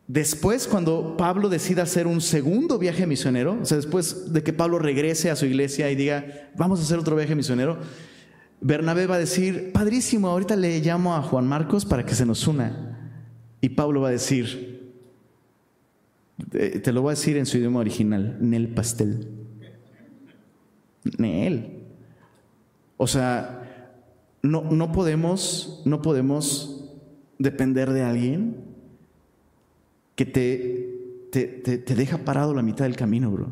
[0.07, 4.79] Después, cuando Pablo decida hacer un segundo viaje misionero, o sea, después de que Pablo
[4.79, 7.77] regrese a su iglesia y diga, vamos a hacer otro viaje misionero,
[8.61, 12.47] Bernabé va a decir, padrísimo, ahorita le llamo a Juan Marcos para que se nos
[12.47, 13.13] una.
[13.61, 14.91] Y Pablo va a decir,
[16.49, 19.29] te lo voy a decir en su idioma original, Nel pastel.
[21.19, 21.83] Nel.
[22.97, 23.61] O sea,
[24.45, 26.93] no, no, podemos, no podemos
[27.37, 28.57] depender de alguien
[30.15, 33.49] que te, te, te, deja parado la mitad del camino, bro.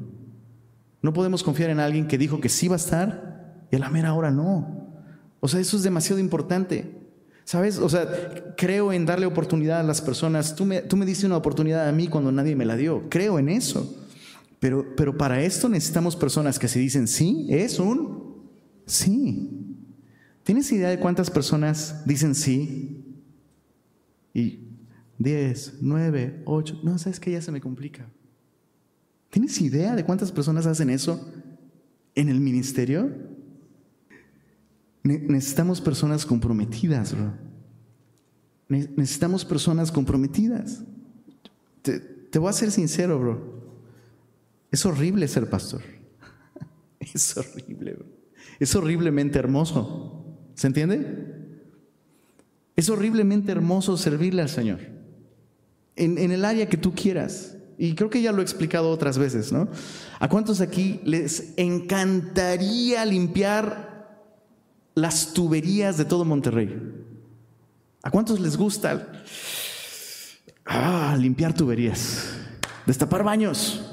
[1.01, 3.89] No podemos confiar en alguien que dijo que sí va a estar y a la
[3.89, 4.87] mera hora no.
[5.39, 7.01] O sea, eso es demasiado importante.
[7.43, 7.77] ¿Sabes?
[7.77, 8.07] O sea,
[8.55, 10.55] creo en darle oportunidad a las personas.
[10.55, 13.09] Tú me, tú me diste una oportunidad a mí cuando nadie me la dio.
[13.09, 13.97] Creo en eso.
[14.61, 18.47] Pero, pero para esto necesitamos personas que se dicen sí, es un
[18.85, 19.62] sí.
[20.43, 23.05] ¿Tienes idea de cuántas personas dicen sí
[24.33, 24.59] Y
[25.17, 28.09] 10, 9, 8, no, sabes que ya se me complica.
[29.29, 31.31] ¿Tienes idea de cuántas personas hacen eso
[32.15, 33.31] en el ministerio?
[35.03, 37.33] necesitamos personas comprometidas, bro.
[38.69, 40.81] necesitamos personas comprometidas.
[41.81, 43.53] Te, te voy a ser sincero, bro.
[44.71, 45.81] Es horrible ser pastor.
[46.99, 48.05] Es horrible, bro.
[48.59, 50.22] Es horriblemente hermoso.
[50.55, 51.33] ¿Se entiende?
[52.75, 54.79] Es horriblemente hermoso servirle al Señor.
[55.95, 57.55] En, el área que tú quieras.
[57.77, 59.67] Y creo que ya lo he explicado otras veces, ¿no?
[60.19, 64.19] ¿A cuántos aquí les encantaría limpiar
[64.95, 66.93] las tuberías de todo Monterrey?
[68.01, 69.23] ¿A cuántos les gusta
[70.65, 72.35] ah, limpiar tuberías?
[72.85, 73.91] Destapar baños.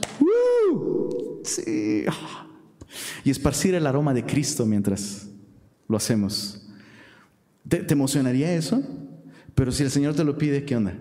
[1.45, 2.05] Sí.
[3.25, 5.30] Y esparcir el aroma de Cristo mientras
[5.91, 6.63] lo hacemos.
[7.69, 8.81] ¿Te, emocionaría eso?
[9.57, 10.97] Pero si el Señor te lo pide, ¿qué onda?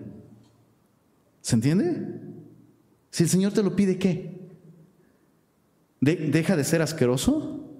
[1.40, 2.20] ¿Se entiende?
[3.10, 4.50] Si el Señor te lo pide, ¿qué?
[6.00, 7.72] ¿Deja de ser asqueroso?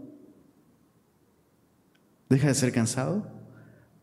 [2.28, 3.28] ¿Deja de ser cansado?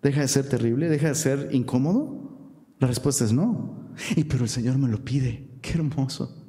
[0.02, 0.90] ¿Deja de ser terrible?
[0.90, 2.38] ¿Deja de ser incómodo?
[2.80, 3.88] La respuesta es no.
[4.18, 5.48] Y pero el Señor me lo pide.
[5.62, 6.46] Qué hermoso.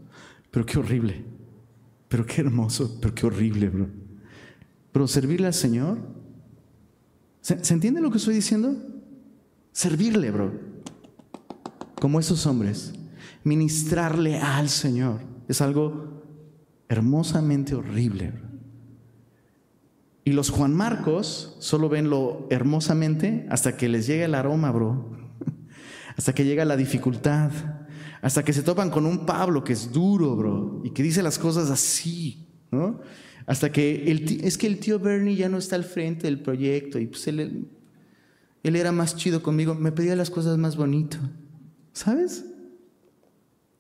[0.50, 1.24] Pero qué horrible.
[2.09, 2.98] Pero qué hermoso.
[3.00, 3.88] Pero qué horrible, bro.
[4.90, 6.18] Pero servirle al Señor
[7.49, 8.76] ¿Se, entiende lo que estoy diciendo?
[9.72, 10.53] Servirle, bro.
[11.99, 12.92] Como esos hombres.
[13.42, 15.20] Ministrarle al Señor.
[15.49, 16.24] Es algo
[16.90, 18.34] hermosamente horrible.
[20.24, 25.16] Y los Juan Marcos solo ven lo hermosamente hasta que les llega el aroma, bro.
[26.18, 27.51] Hasta que llega la dificultad.
[28.20, 30.82] Hasta que se topan con un Pablo que es duro, bro.
[30.84, 33.01] Y que dice las cosas así, ¿no?
[33.49, 36.99] Hasta que el es que el tío Bernie ya no está al frente del proyecto
[36.99, 37.66] y pues él,
[38.62, 41.22] era más chido conmigo, me pedía las cosas más bonitas.
[41.94, 42.44] ¿Sabes?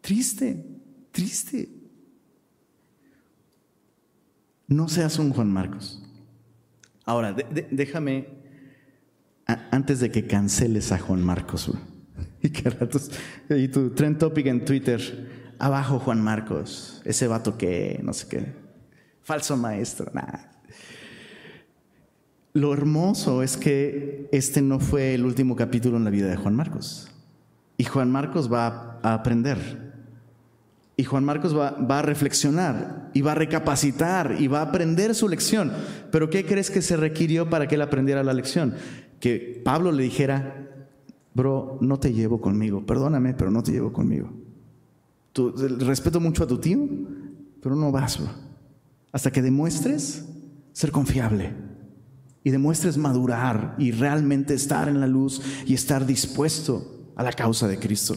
[0.00, 0.64] Triste,
[1.12, 1.68] triste.
[4.66, 6.02] No seas un Juan Marcos.
[7.04, 7.36] Ahora,
[7.70, 8.26] déjame,
[9.70, 11.70] antes de que canceles a Juan Marcos,
[12.42, 13.10] y que ratos,
[13.50, 18.67] y tu trend topic en Twitter, abajo Juan Marcos, ese vato que, no sé qué.
[19.28, 20.10] Falso maestro.
[22.54, 26.56] Lo hermoso es que este no fue el último capítulo en la vida de Juan
[26.56, 27.10] Marcos.
[27.76, 29.92] Y Juan Marcos va a aprender.
[30.96, 35.28] Y Juan Marcos va, a reflexionar y va a recapacitar y va a aprender su
[35.28, 35.72] lección.
[36.10, 38.76] Pero ¿qué crees que se requirió para que él aprendiera la lección?
[39.20, 40.86] Que Pablo le dijera,
[41.34, 44.32] bro, no te llevo conmigo, perdóname, pero no te llevo conmigo.
[45.80, 46.80] respeto mucho a tu tío,
[47.60, 48.47] pero no vas, bro
[49.12, 50.24] hasta que demuestres
[50.72, 51.52] ser confiable
[52.44, 57.66] y demuestres madurar y realmente estar en la luz y estar dispuesto a la causa
[57.66, 58.14] de Cristo.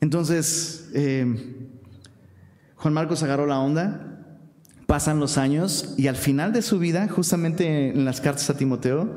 [0.00, 1.68] Entonces, eh,
[2.76, 4.38] Juan Marcos agarró la onda,
[4.86, 9.16] pasan los años y al final de su vida, justamente en las cartas a Timoteo,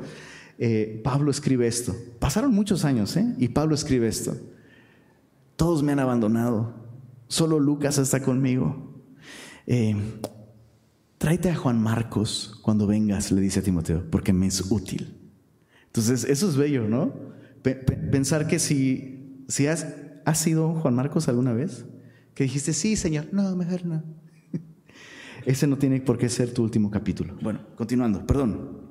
[0.58, 1.94] eh, Pablo escribe esto.
[2.18, 3.34] Pasaron muchos años, ¿eh?
[3.38, 4.36] Y Pablo escribe esto.
[5.56, 6.74] Todos me han abandonado,
[7.28, 8.87] solo Lucas está conmigo.
[9.70, 9.94] Eh,
[11.18, 15.14] tráete a Juan Marcos cuando vengas, le dice a Timoteo, porque me es útil.
[15.84, 17.12] Entonces, eso es bello, ¿no?
[18.10, 19.86] pensar que si, si has,
[20.34, 21.84] sido Juan Marcos alguna vez,
[22.34, 24.02] que dijiste, sí, Señor, no, mejor no.
[25.44, 27.36] Ese no tiene por qué ser tu último capítulo.
[27.42, 28.88] Bueno, continuando, perdón.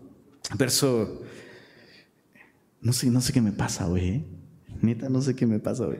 [0.60, 1.24] Verso,
[2.82, 4.26] no sé, no sé qué me pasa hoy, ¿eh?
[4.80, 5.98] Neta, no sé qué me pasa hoy.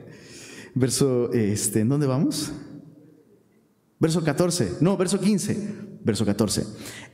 [0.72, 2.52] Verso, este, ¿en dónde vamos?
[4.00, 5.74] Verso 14, no, verso 15,
[6.04, 6.64] verso 14.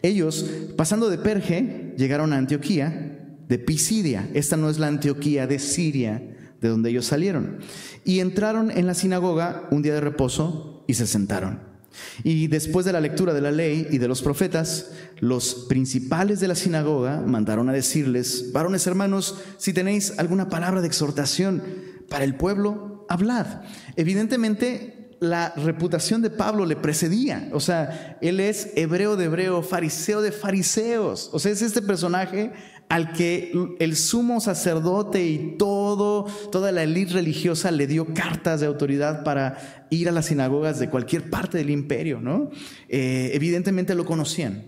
[0.03, 0.45] Ellos,
[0.76, 4.28] pasando de Perge, llegaron a Antioquía de Pisidia.
[4.35, 6.22] Esta no es la Antioquía de Siria,
[6.61, 7.59] de donde ellos salieron.
[8.05, 11.74] Y entraron en la sinagoga un día de reposo y se sentaron.
[12.22, 16.49] Y después de la lectura de la ley y de los profetas, los principales de
[16.49, 21.62] la sinagoga mandaron a decirles, varones hermanos, si tenéis alguna palabra de exhortación
[22.09, 23.62] para el pueblo, hablad.
[23.97, 24.93] Evidentemente,
[25.25, 27.49] la reputación de Pablo le precedía.
[27.53, 31.31] O sea, él es hebreo de hebreo, fariseo de fariseos.
[31.33, 32.53] O sea, es este personaje
[32.89, 38.66] al que el sumo sacerdote y todo, toda la élite religiosa le dio cartas de
[38.66, 42.51] autoridad para ir a las sinagogas de cualquier parte del imperio, ¿no?
[42.89, 44.66] Eh, evidentemente lo conocían.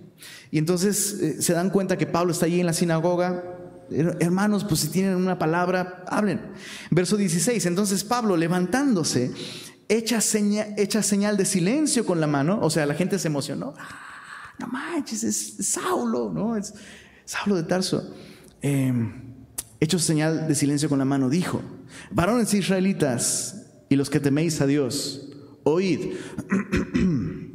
[0.51, 3.57] Y entonces eh, se dan cuenta que Pablo está allí en la sinagoga,
[3.89, 6.41] Hermanos, pues si tienen una palabra, hablen.
[6.91, 7.67] Verso 16.
[7.67, 9.31] Entonces Pablo, levantándose,
[9.89, 13.75] echa, señal de silencio con la mano, o sea, la gente se emocionó.
[13.79, 16.57] Ah, no manches, es Saulo, ¿no?
[16.57, 16.75] Es
[17.25, 18.15] Saulo de Tarso.
[18.63, 19.35] Em,
[19.81, 21.63] hecho señal de silencio con la mano, dijo,
[22.11, 25.31] varones israelitas y los que teméis a Dios,
[25.65, 26.15] oíd.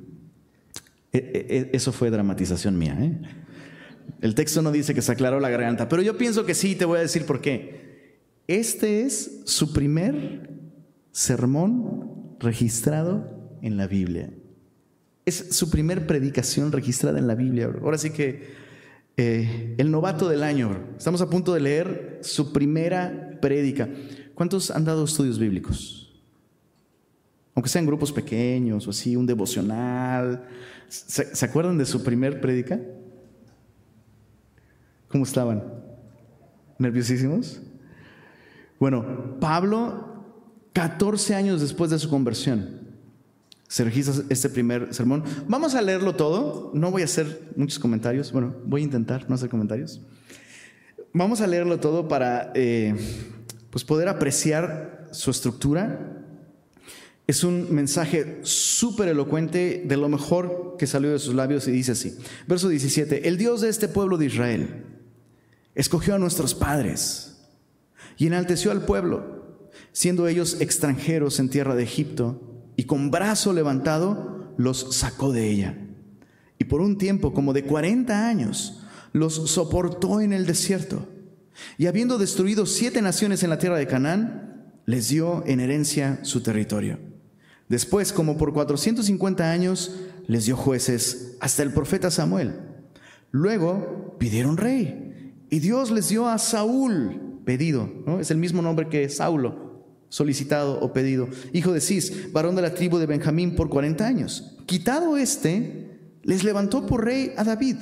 [1.13, 2.97] E, e, e, eso fue dramatización mía.
[2.97, 3.21] ¿eh?
[4.21, 6.85] El texto no dice que se aclaró la garganta, pero yo pienso que sí, te
[6.85, 8.21] voy a decir por qué.
[8.47, 10.49] Este es su primer
[11.11, 14.31] sermón registrado en la Biblia.
[15.25, 17.71] Es su primer predicación registrada en la Biblia.
[17.81, 18.61] Ahora sí que
[19.17, 20.95] eh, el novato del año.
[20.97, 23.87] Estamos a punto de leer su primera prédica.
[24.33, 26.19] ¿Cuántos han dado estudios bíblicos?
[27.53, 30.47] Aunque sean grupos pequeños o así, un devocional.
[30.87, 32.79] ¿Se, acuerdan de su primer prédica?
[35.09, 35.63] ¿Cómo estaban?
[36.79, 37.61] ¿Nerviosísimos?
[38.79, 40.10] Bueno, Pablo,
[40.73, 42.81] 14 años después de su conversión,
[43.71, 45.23] se registra este primer sermón.
[45.47, 46.71] Vamos a leerlo todo.
[46.73, 48.33] No voy a hacer muchos comentarios.
[48.33, 50.01] Bueno, voy a intentar no hacer comentarios.
[51.13, 52.95] Vamos a leerlo todo para eh,
[53.69, 56.21] pues poder apreciar su estructura.
[57.27, 61.93] Es un mensaje súper elocuente de lo mejor que salió de sus labios y dice
[61.93, 62.17] así.
[62.47, 63.25] Verso 17.
[63.27, 64.83] El Dios de este pueblo de Israel
[65.75, 67.37] escogió a nuestros padres
[68.17, 69.40] y enalteció al pueblo,
[69.91, 72.41] siendo ellos extranjeros en tierra de Egipto
[72.75, 75.77] y con brazo levantado los sacó de ella.
[76.57, 78.83] Y por un tiempo como de 40 años
[79.13, 81.07] los soportó en el desierto.
[81.77, 86.41] Y habiendo destruido siete naciones en la tierra de Canaán, les dio en herencia su
[86.41, 86.99] territorio.
[87.67, 89.95] Después, como por 450 años,
[90.27, 92.59] les dio jueces hasta el profeta Samuel.
[93.31, 98.19] Luego pidieron rey y Dios les dio a Saúl pedido, ¿no?
[98.19, 99.70] es el mismo nombre que Saulo,
[100.11, 104.57] solicitado o pedido, hijo de Cis, varón de la tribu de Benjamín por 40 años.
[104.65, 107.77] Quitado este, les levantó por rey a David,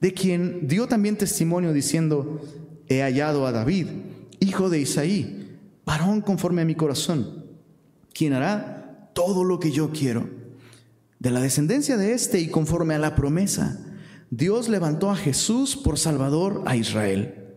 [0.00, 2.40] de quien dio también testimonio diciendo,
[2.88, 3.86] he hallado a David,
[4.40, 5.56] hijo de Isaí,
[5.86, 7.44] varón conforme a mi corazón,
[8.12, 10.28] quien hará todo lo que yo quiero.
[11.20, 13.78] De la descendencia de este y conforme a la promesa,
[14.30, 17.47] Dios levantó a Jesús por Salvador a Israel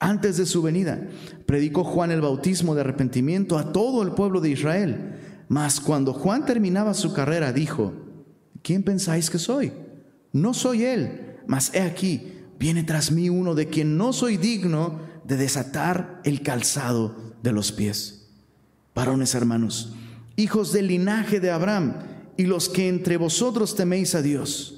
[0.00, 1.08] antes de su venida,
[1.46, 5.14] predicó Juan el bautismo de arrepentimiento a todo el pueblo de Israel.
[5.48, 7.92] Mas cuando Juan terminaba su carrera, dijo,
[8.62, 9.72] ¿quién pensáis que soy?
[10.32, 15.00] No soy él, mas he aquí, viene tras mí uno de quien no soy digno
[15.24, 18.28] de desatar el calzado de los pies.
[18.94, 19.94] Varones hermanos,
[20.36, 21.94] hijos del linaje de Abraham,
[22.36, 24.77] y los que entre vosotros teméis a Dios,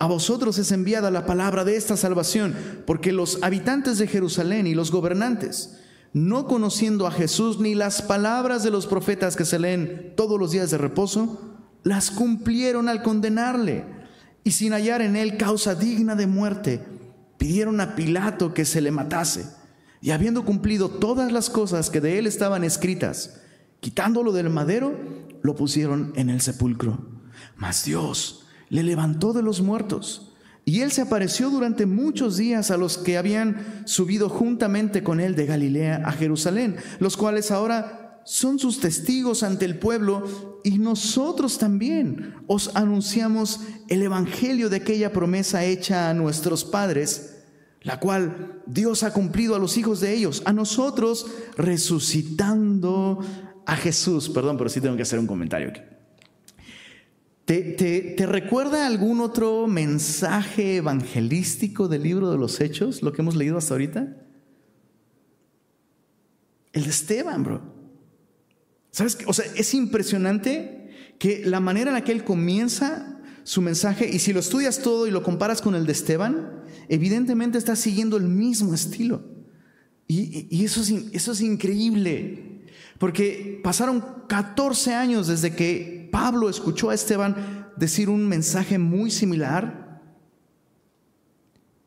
[0.00, 4.74] a vosotros es enviada la palabra de esta salvación, porque los habitantes de Jerusalén y
[4.74, 5.78] los gobernantes,
[6.14, 10.52] no conociendo a Jesús ni las palabras de los profetas que se leen todos los
[10.52, 13.84] días de reposo, las cumplieron al condenarle,
[14.42, 16.82] y sin hallar en él causa digna de muerte,
[17.36, 19.44] pidieron a Pilato que se le matase,
[20.00, 23.42] y habiendo cumplido todas las cosas que de él estaban escritas,
[23.80, 24.98] quitándolo del madero,
[25.42, 27.20] lo pusieron en el sepulcro.
[27.54, 30.32] Mas Dios, le levantó de los muertos.
[30.64, 35.34] Y él se apareció durante muchos días a los que habían subido juntamente con él
[35.34, 41.58] de Galilea a Jerusalén, los cuales ahora son sus testigos ante el pueblo y nosotros
[41.58, 47.38] también os anunciamos el evangelio de aquella promesa hecha a nuestros padres,
[47.82, 53.20] la cual Dios ha cumplido a los hijos de ellos, a nosotros resucitando
[53.66, 54.28] a Jesús.
[54.28, 55.80] Perdón, pero sí tengo que hacer un comentario aquí.
[57.50, 63.58] ¿Te, recuerda algún otro mensaje evangelístico del libro de los Hechos, lo que hemos leído
[63.58, 64.16] hasta ahorita?
[66.72, 67.60] El de Esteban, bro.
[68.92, 69.18] ¿Sabes?
[69.26, 74.20] O sea, es impresionante que la manera en la que él comienza su mensaje, y
[74.20, 78.28] si lo estudias todo y lo comparas con el de Esteban, evidentemente está siguiendo el
[78.28, 79.24] mismo estilo.
[80.06, 82.62] Y, eso, es, eso es increíble,
[82.98, 90.00] porque pasaron 14 años desde que Pablo escuchó a Esteban decir un mensaje muy similar.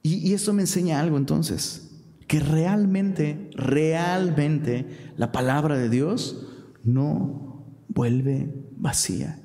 [0.01, 1.91] Y, esto me enseña algo entonces,
[2.27, 6.45] que realmente, realmente la palabra de Dios
[6.83, 9.39] no vuelve vacía.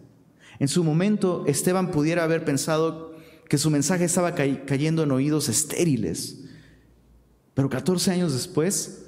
[0.59, 3.15] En su momento, Esteban pudiera haber pensado
[3.49, 6.45] que su mensaje estaba cayendo en oídos estériles,
[7.55, 9.07] pero 14 años después,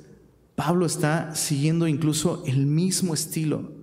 [0.55, 3.80] Pablo está siguiendo incluso el mismo estilo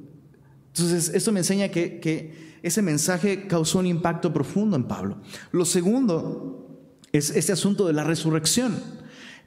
[0.80, 5.18] entonces, esto me enseña que, ese mensaje causó un impacto profundo en Pablo.
[5.52, 6.68] Lo segundo
[7.14, 8.82] es este asunto de la resurrección,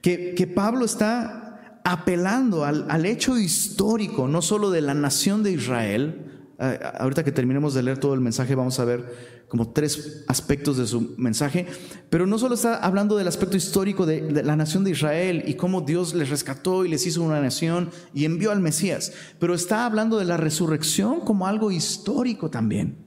[0.01, 6.30] que, Pablo está apelando al, hecho histórico, no solo de la nación de Israel,
[6.61, 10.87] Ahorita que terminemos de leer todo el mensaje vamos a ver como tres aspectos de
[10.87, 11.67] su mensaje,
[12.11, 15.81] pero no solo está hablando del aspecto histórico de, la nación de Israel y cómo
[15.81, 20.19] Dios les rescató y les hizo una nación y envió al Mesías, pero está hablando
[20.19, 23.07] de la resurrección como algo histórico también.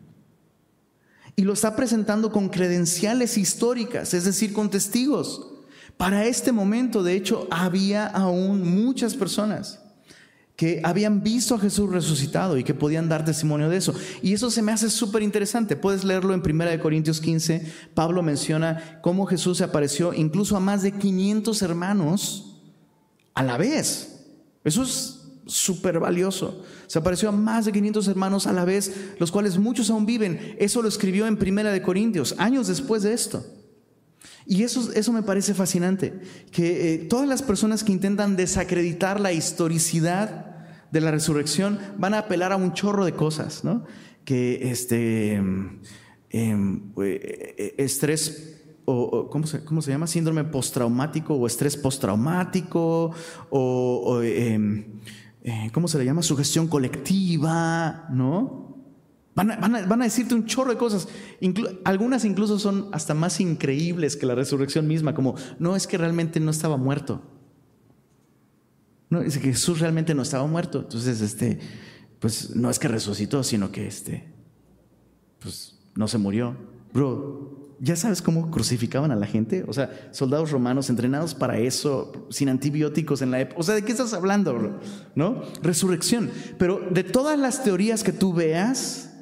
[1.36, 5.54] Y lo está presentando con credenciales históricas, es decir, con testigos.
[5.98, 9.83] Para este momento, de hecho, había aún muchas personas
[10.56, 13.94] que habían visto a Jesús resucitado y que podían dar testimonio de eso.
[14.22, 15.76] Y eso se me hace súper interesante.
[15.76, 17.72] Puedes leerlo en 1 Corintios 15.
[17.96, 22.62] Pablo menciona cómo Jesús se apareció incluso a más de 500 hermanos
[23.34, 24.28] a la vez.
[24.64, 26.64] Eso es súper valioso.
[26.88, 30.56] Se apareció a más de 500 hermanos a la vez, los cuales muchos aún viven.
[30.60, 33.44] Eso lo escribió en 1 Corintios, años después de esto.
[34.46, 36.20] Y eso, eso me parece fascinante,
[36.52, 40.54] que eh, todas las personas que intentan desacreditar la historicidad
[40.92, 43.86] de la resurrección van a apelar a un chorro de cosas, ¿no?
[44.26, 45.80] Que este em,
[46.30, 48.54] em, eh, estrés
[48.86, 50.08] o, ¿cómo, se, ¿cómo, se, llama?
[50.08, 53.12] Síndrome postraumático o estrés postraumático
[53.50, 55.00] o, em,
[55.44, 56.22] eh, ¿cómo se le llama?
[56.22, 58.63] Sugestión colectiva, ¿no?
[59.36, 61.08] Van a, decirte un chorro de cosas.
[61.86, 66.40] algunas incluso son hasta más increíbles que la resurrección misma, como, no es que realmente
[66.40, 67.22] no estaba muerto.
[69.10, 70.82] No, es que Jesús realmente no estaba muerto.
[70.82, 71.60] Entonces, este,
[72.20, 74.32] pues no es que resucitó, sino que este,
[75.40, 76.56] pues no se murió.
[76.94, 79.66] Bro, ¿ya sabes cómo crucificaban a la gente?
[79.68, 83.60] O sea, soldados romanos entrenados para eso, sin antibióticos en la época.
[83.60, 84.80] O sea, ¿de qué estás hablando, bro?
[85.16, 85.42] ¿No?
[85.62, 86.32] Resurrección.
[86.58, 89.13] Pero de todas las teorías que tú veas,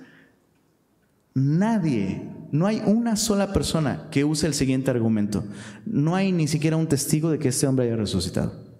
[1.34, 2.22] Nadie,
[2.52, 5.46] no hay una sola persona que use el siguiente argumento.
[5.86, 8.72] No hay ni siquiera un testigo de que este hombre haya resucitado.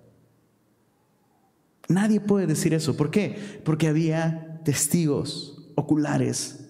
[1.88, 2.96] Nadie puede decir eso.
[2.98, 3.62] ¿Por qué?
[3.64, 6.68] Porque había testigos oculares,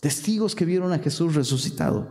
[0.00, 2.08] testigos que vieron a Jesús resucitado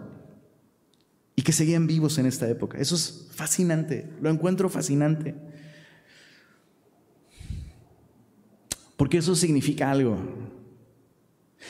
[1.36, 2.80] y que seguían vivos en esta época.
[2.80, 5.36] Eso es fascinante, lo encuentro fascinante.
[8.98, 10.18] Porque eso significa algo.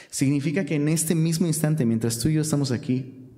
[0.09, 3.29] Significa que en este mismo instante, mientras tú y yo estamos aquí,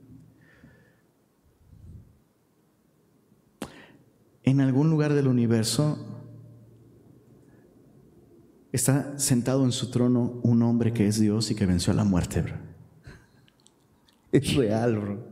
[4.43, 6.05] en algún lugar del universo
[8.71, 12.03] está sentado en su trono un hombre que es Dios y que venció a la
[12.03, 12.55] muerte, bro.
[14.31, 15.27] Es real, bro.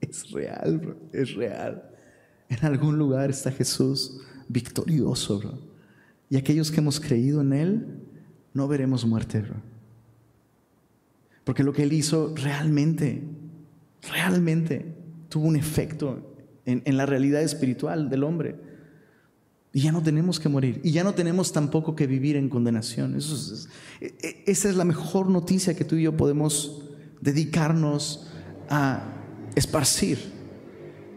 [0.00, 0.96] Es real, bro.
[1.12, 1.90] Es real.
[2.48, 5.58] En algún lugar está Jesús victorioso, bro.
[6.28, 8.02] Y aquellos que hemos creído en Él,
[8.52, 9.75] no veremos muerte, bro.
[11.46, 13.22] Porque lo que él hizo realmente,
[14.12, 14.96] realmente
[15.28, 16.34] tuvo un efecto
[16.64, 18.56] en, la realidad espiritual del hombre.
[19.72, 20.80] Y ya no tenemos que morir.
[20.82, 23.14] Y ya no tenemos tampoco que vivir en condenación.
[23.14, 26.82] E, e, esa es la mejor noticia que tú y yo podemos
[27.20, 28.26] dedicarnos
[28.68, 29.04] a
[29.54, 30.18] esparcir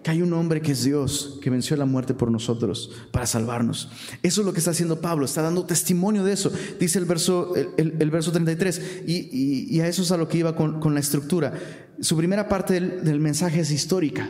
[0.03, 3.89] que hay un hombre que es Dios, que venció la muerte por nosotros para salvarnos.
[4.23, 6.51] Eso es lo que está haciendo Pablo, está dando testimonio de eso.
[6.79, 10.93] Dice el verso, el, verso 33, y, a eso es a lo que iba con,
[10.93, 11.53] la estructura.
[11.99, 14.29] Su primera parte del mensaje es histórica.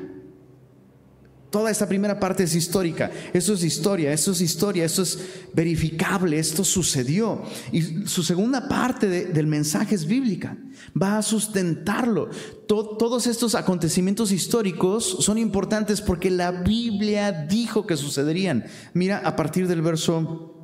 [1.50, 3.10] Toda esta primera parte es histórica.
[3.34, 5.20] Eso es historia, eso es historia, eso es
[5.54, 7.42] verificable, esto sucedió.
[7.72, 10.58] Y su segunda parte del mensaje es bíblica.
[11.00, 12.30] Va a sustentarlo.
[12.68, 18.66] todos estos acontecimientos históricos son importantes porque la Biblia dijo que sucederían.
[18.94, 20.59] Mira a partir del verso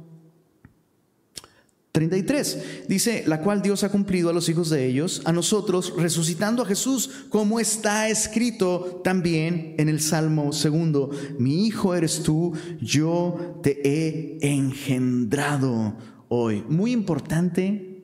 [1.96, 2.88] 33.
[2.90, 6.66] Dice, la cual Dios ha cumplido a los hijos de ellos, a nosotros, resucitando a
[6.66, 13.80] Jesús, como está escrito también en el Salmo segundo, mi hijo eres tú, yo te
[13.88, 15.96] he engendrado
[16.28, 16.66] hoy.
[16.68, 18.04] Muy importante.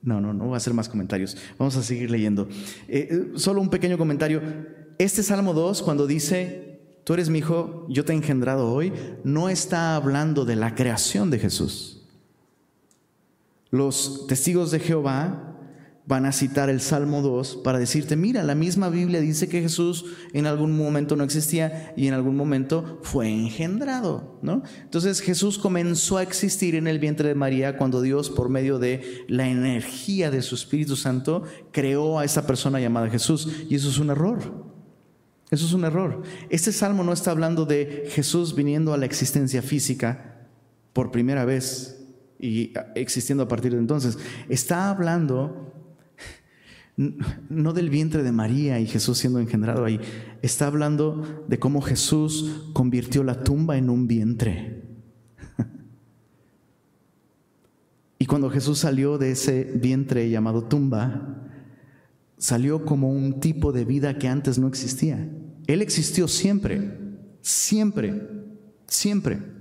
[0.00, 1.36] No, no, no voy a hacer más comentarios.
[1.58, 2.46] Vamos a seguir leyendo.
[2.86, 4.42] Eh, eh, solo un pequeño comentario.
[4.98, 8.92] Este Salmo 2, cuando dice, tú eres mi hijo, yo te he engendrado hoy,
[9.24, 11.93] no está hablando de la creación de Jesús
[13.74, 15.50] los testigos de Jehová
[16.06, 20.04] van a citar el Salmo 2 para decirte, mira, la misma Biblia dice que Jesús
[20.32, 24.62] en algún momento no existía y en algún momento fue engendrado, ¿no?
[24.82, 29.24] Entonces Jesús comenzó a existir en el vientre de María cuando Dios, por medio de
[29.26, 33.48] la energía de su Espíritu Santo, creó a esa persona llamada Jesús.
[33.68, 34.38] Y eso es un error.
[35.50, 36.22] Eso es un error.
[36.48, 40.46] Este salmo no está hablando de Jesús viniendo a la existencia física
[40.92, 42.03] por primera vez
[42.38, 44.18] y existiendo a partir de entonces.
[44.48, 45.72] Está hablando
[46.96, 50.00] no del vientre de María y Jesús siendo engendrado ahí,
[50.42, 54.82] está hablando de cómo Jesús convirtió la tumba en un vientre.
[58.16, 61.42] Y cuando Jesús salió de ese vientre llamado tumba,
[62.38, 65.28] salió como un tipo de vida que antes no existía.
[65.66, 66.98] Él existió siempre,
[67.42, 68.26] siempre,
[68.86, 69.53] siempre.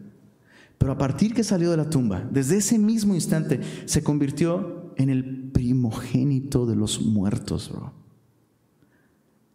[0.84, 5.09] Pero a partir que salió de la tumba, desde ese mismo instante, se convirtió en
[5.09, 7.71] el primogénito de los muertos.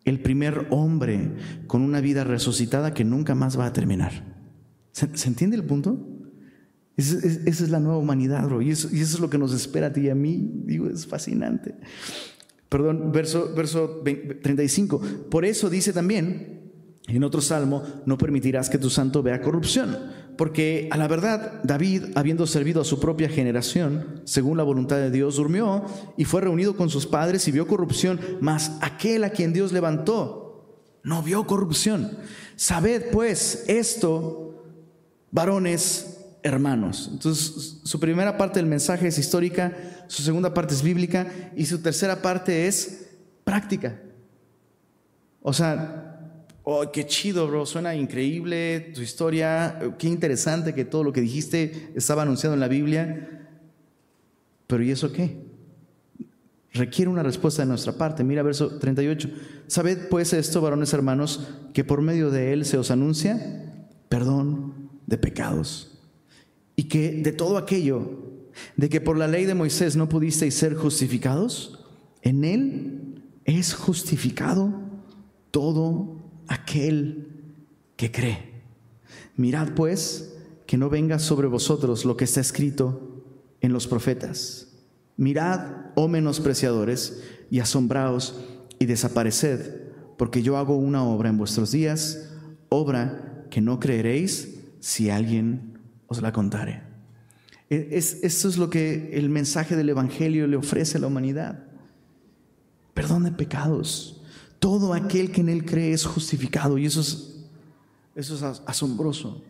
[0.04, 1.34] El primer hombre
[1.66, 4.38] con una vida resucitada que nunca más va a terminar.
[4.92, 6.08] ¿Se, entiende el punto?
[6.96, 8.62] Esa es, la nueva humanidad, bro.
[8.62, 10.50] Y eso, y eso, es lo que nos espera a ti y a mí.
[10.64, 11.74] Digo, es fascinante.
[12.70, 14.98] Perdón, verso, verso 35.
[15.30, 16.72] Por eso dice también,
[17.06, 19.94] en otro salmo, no permitirás que tu santo vea corrupción.
[20.38, 25.10] Porque a la verdad, David, habiendo servido a su propia generación, según la voluntad de
[25.10, 25.84] Dios, durmió
[26.16, 30.48] y fue reunido con sus padres y vio corrupción, mas aquel a quien Dios levantó
[31.02, 32.18] no vio corrupción.
[32.54, 34.64] Sabed pues esto,
[35.32, 37.10] varones hermanos.
[37.12, 39.76] Entonces, su primera parte del mensaje es histórica,
[40.06, 43.08] su segunda parte es bíblica y su tercera parte es
[43.42, 44.00] práctica.
[45.42, 46.07] O sea,
[46.70, 51.92] oh, qué chido, bro, suena increíble tu historia, qué interesante que todo lo que dijiste
[51.94, 53.48] estaba anunciado en la Biblia.
[54.66, 55.38] Pero ¿y eso qué?
[56.74, 58.22] Requiere una respuesta de nuestra parte.
[58.22, 59.30] Mira verso 38.
[59.66, 63.64] Sabed pues esto, varones hermanos, que por medio de él se os anuncia
[64.10, 65.98] perdón de pecados
[66.76, 68.10] y que de todo aquello,
[68.76, 71.82] de que por la ley de Moisés no pudisteis ser justificados,
[72.20, 74.70] en él es justificado
[75.50, 77.28] todo aquel
[77.96, 78.62] que cree.
[79.36, 80.34] Mirad pues
[80.66, 83.24] que no venga sobre vosotros lo que está escrito
[83.60, 84.68] en los profetas.
[85.16, 88.40] Mirad, oh menospreciadores, y asombraos
[88.78, 89.60] y desapareced,
[90.16, 92.30] porque yo hago una obra en vuestros días,
[92.68, 96.82] obra que no creeréis si alguien os la contaré.
[97.70, 101.64] E, es, esto es lo que el mensaje del Evangelio le ofrece a la humanidad.
[102.94, 104.17] Perdón de pecados.
[104.58, 107.36] Todo aquel que en Él cree es justificado y eso es,
[108.14, 109.42] eso es asombroso.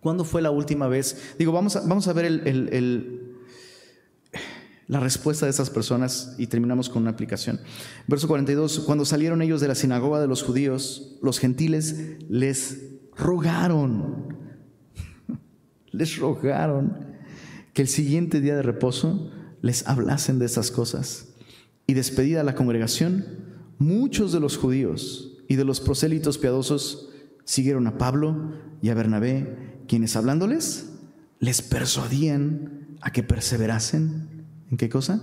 [0.00, 1.34] ¿Cuándo fue la última vez?
[1.38, 3.36] Digo, vamos a, vamos a ver el,
[4.86, 7.60] la respuesta de estas personas y terminamos con una aplicación.
[8.06, 11.96] Verso 42, cuando salieron ellos de la sinagoga de los judíos, los gentiles
[12.28, 12.84] les
[13.16, 14.36] rogaron
[15.90, 17.08] les rogaron
[17.74, 19.30] que el siguiente día de reposo
[19.62, 21.28] les hablasen de esas cosas.
[21.86, 23.24] Y despedida la congregación,
[23.78, 27.10] muchos de los judíos y de los prosélitos piadosos
[27.44, 28.52] siguieron a Pablo
[28.82, 30.90] y a Bernabé, quienes hablándoles
[31.40, 34.44] les persuadían a que perseverasen.
[34.70, 35.22] ¿En qué cosa?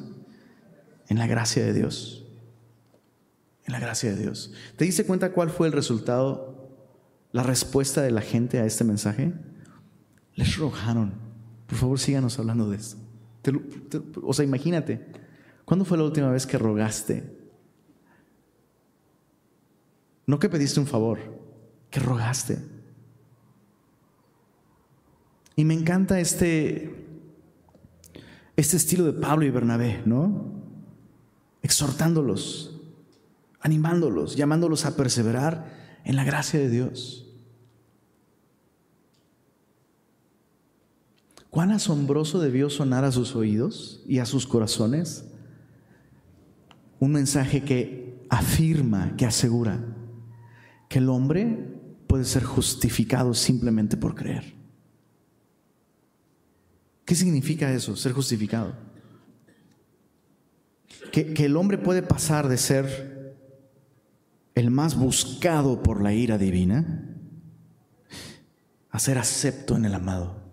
[1.08, 2.26] En la gracia de Dios.
[3.66, 4.54] En la gracia de Dios.
[4.78, 6.72] ¿Te diste cuenta cuál fue el resultado,
[7.32, 9.34] la respuesta de la gente a este mensaje?
[10.36, 11.14] les rogaron,
[11.66, 12.98] por favor síganos hablando de esto.
[14.22, 15.06] o sea, imagínate,
[15.64, 17.24] ¿cuándo fue la última vez que rogaste?
[20.28, 21.20] No que pediste un favor,
[21.90, 22.58] que rogaste.
[25.56, 27.06] Y me encanta este,
[28.56, 30.54] este estilo de Pablo y Bernabé, ¿no?
[31.62, 32.82] Exhortándolos,
[33.62, 37.26] animándolos, llamándolos a perseverar en la gracia de Dios.
[41.56, 45.24] cuán asombroso debió sonar a sus oídos y a sus corazones
[47.00, 49.95] un mensaje que afirma, que asegura
[50.96, 51.58] que el hombre
[52.08, 54.56] puede ser justificado simplemente por creer.
[57.04, 58.74] ¿Qué significa eso, ser justificado?
[61.12, 63.36] Que, que, el hombre puede pasar de ser
[64.54, 67.14] el más buscado por la ira divina
[68.90, 70.46] a ser acepto en el amado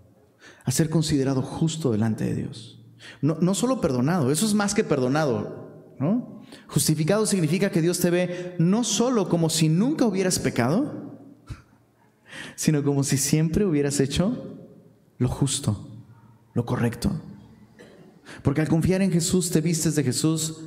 [0.65, 2.85] a ser considerado justo delante de Dios.
[3.21, 6.32] No, no solo perdonado, eso es más que perdonado, ¿no?
[6.73, 11.21] Justificado significa que Dios te ve no solo como si nunca hubieras pecado,
[12.57, 14.57] sino como si siempre hubieras hecho
[15.19, 15.87] lo justo,
[16.55, 17.13] lo correcto.
[18.43, 20.63] Porque al confiar en Jesús te vistes de Jesús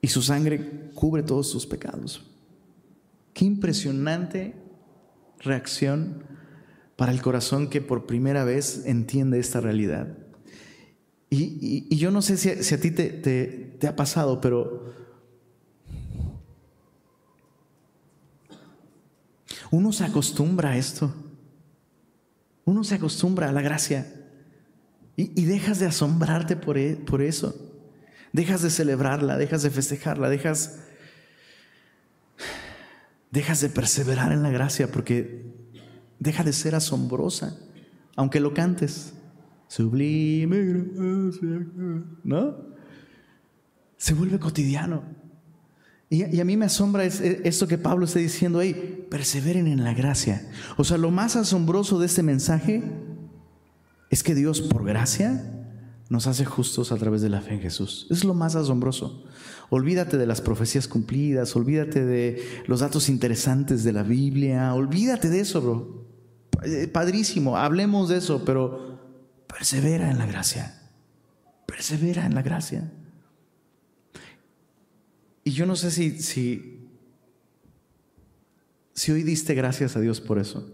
[0.00, 2.24] y su sangre cubre todos tus pecados.
[3.34, 4.56] Qué impresionante
[5.38, 6.24] reacción
[6.96, 10.25] para el corazón que por primera vez entiende esta realidad.
[11.38, 14.94] Y, yo no sé si, a ti te, ha pasado, pero
[19.70, 21.14] uno se acostumbra a esto.
[22.64, 24.12] Uno se acostumbra a la gracia
[25.16, 27.54] y, dejas de asombrarte por, e, por, eso.
[28.32, 30.80] Dejas de celebrarla, dejas de festejarla, dejas,
[33.30, 35.54] dejas de perseverar en la gracia porque
[36.18, 37.56] deja de ser asombrosa,
[38.14, 39.14] aunque lo cantes,
[39.68, 41.66] Sublime gracia,
[42.24, 42.56] ¿no?
[43.96, 45.02] Se vuelve cotidiano.
[46.08, 50.48] Y, a mí me asombra esto que Pablo está diciendo ahí, perseveren en la gracia.
[50.76, 52.84] O sea, lo más asombroso de este mensaje
[54.08, 55.52] es que Dios por gracia
[56.08, 58.06] nos hace justos a través de la fe en Jesús.
[58.10, 59.24] Es lo más asombroso.
[59.68, 65.40] Olvídate de las profecías cumplidas, olvídate de los datos interesantes de la Biblia, olvídate de
[65.40, 66.06] eso, bro.
[66.62, 68.95] Eh, padrísimo, hablemos de eso, pero
[69.56, 70.74] persevera en la gracia.
[71.66, 72.92] Persevera en la gracia.
[75.44, 76.90] Y yo no sé si, si,
[78.92, 80.70] si hoy diste gracias a Dios por eso.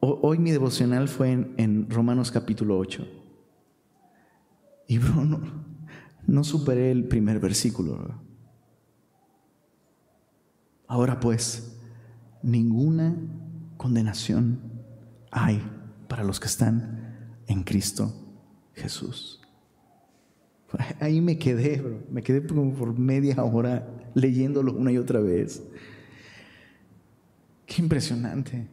[0.00, 3.06] hoy mi devocional fue en, Romanos capítulo 8.
[4.86, 5.40] Y bro,
[6.26, 8.22] no superé el primer versículo.
[10.86, 11.76] Ahora pues,
[12.42, 13.16] ninguna
[13.76, 14.60] condenación
[15.32, 15.62] hay
[16.08, 16.97] para los que están
[17.48, 18.14] en Cristo
[18.74, 19.40] Jesús.
[21.00, 22.02] Ahí me quedé, bro.
[22.10, 25.62] Me quedé como por media hora leyéndolo una y otra vez.
[27.66, 28.68] Qué impresionante.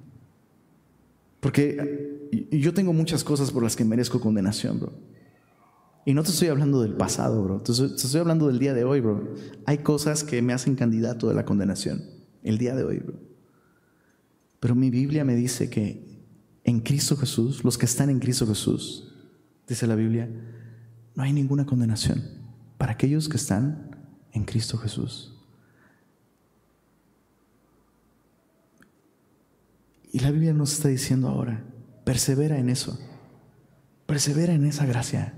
[1.39, 4.93] Porque yo tengo muchas cosas por las que merezco condenación, bro.
[6.05, 7.61] Y no te estoy hablando del pasado, bro.
[7.61, 9.33] Te estoy, hablando del día de hoy, bro.
[9.65, 12.03] Hay cosas que me hacen candidato de la condenación.
[12.43, 13.15] El día de hoy, bro.
[14.59, 16.14] Pero mi Biblia me dice que
[16.65, 19.13] en Cristo Jesús, los que están en Cristo Jesús,
[19.67, 20.29] dice la Biblia,
[21.15, 22.21] no hay ninguna condenación
[22.77, 23.95] para aquellos que están
[24.33, 25.31] en Cristo Jesús.
[30.11, 31.63] Y la Biblia nos está diciendo ahora,
[32.03, 32.99] persevera en eso,
[34.05, 35.33] persevera en esa gracia.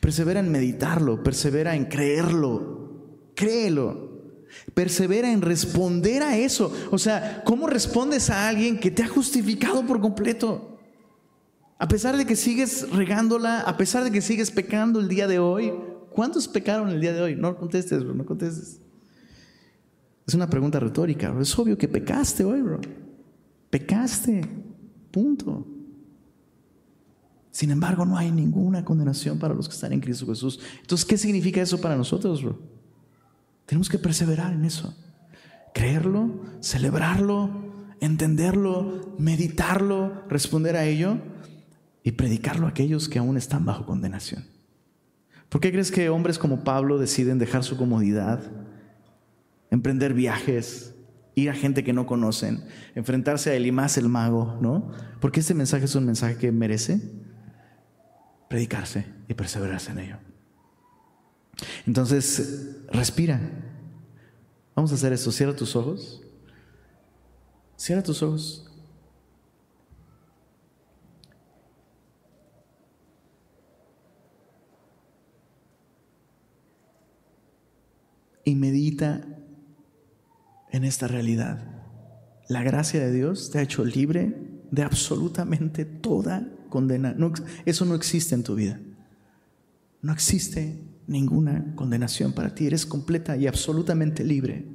[0.00, 4.03] Persevera en meditarlo, persevera en creerlo, créelo.
[4.74, 6.72] Persevera en responder a eso.
[6.90, 10.78] O sea, ¿cómo respondes a alguien que te ha justificado por completo?
[11.78, 15.38] A pesar de que sigues regándola, a pesar de que sigues pecando el día de
[15.38, 15.72] hoy,
[16.10, 17.36] ¿cuántos pecaron el día de hoy?
[17.36, 18.80] No contestes, bro, no contestes.
[20.26, 22.80] Es una pregunta retórica, Es obvio que pecaste hoy, bro.
[23.70, 24.40] Pecaste.
[25.10, 25.66] Punto.
[27.50, 30.58] Sin embargo, no hay ninguna condenación para los que están en Cristo Jesús.
[30.80, 32.73] Entonces, ¿qué significa eso para nosotros, bro?
[33.66, 34.96] Tenemos que perseverar en eso.
[35.72, 37.50] Creerlo, celebrarlo,
[38.00, 41.18] entenderlo, meditarlo, responder a ello
[42.02, 44.46] y predicarlo a aquellos que aún están bajo condenación.
[45.48, 48.40] ¿Por qué crees que hombres como Pablo deciden dejar su comodidad,
[49.70, 50.94] emprender viajes,
[51.34, 54.90] ir a gente que no conocen, enfrentarse a Elimás el mago, ¿no?
[55.20, 57.00] Porque este mensaje es un mensaje que merece
[58.48, 60.33] predicarse y perseverarse en ello.
[61.86, 63.40] Entonces, respira.
[64.74, 65.30] Vamos a hacer esto.
[65.30, 66.22] Cierra tus ojos.
[67.76, 68.70] Cierra tus ojos.
[78.44, 79.24] Y medita
[80.70, 81.74] en esta realidad.
[82.48, 84.36] La gracia de Dios te ha hecho libre
[84.70, 87.16] de absolutamente toda condena.
[87.64, 88.80] eso no existe en tu vida.
[90.02, 92.66] No existe ninguna condenación para ti.
[92.66, 94.66] Eres completa y absolutamente libre.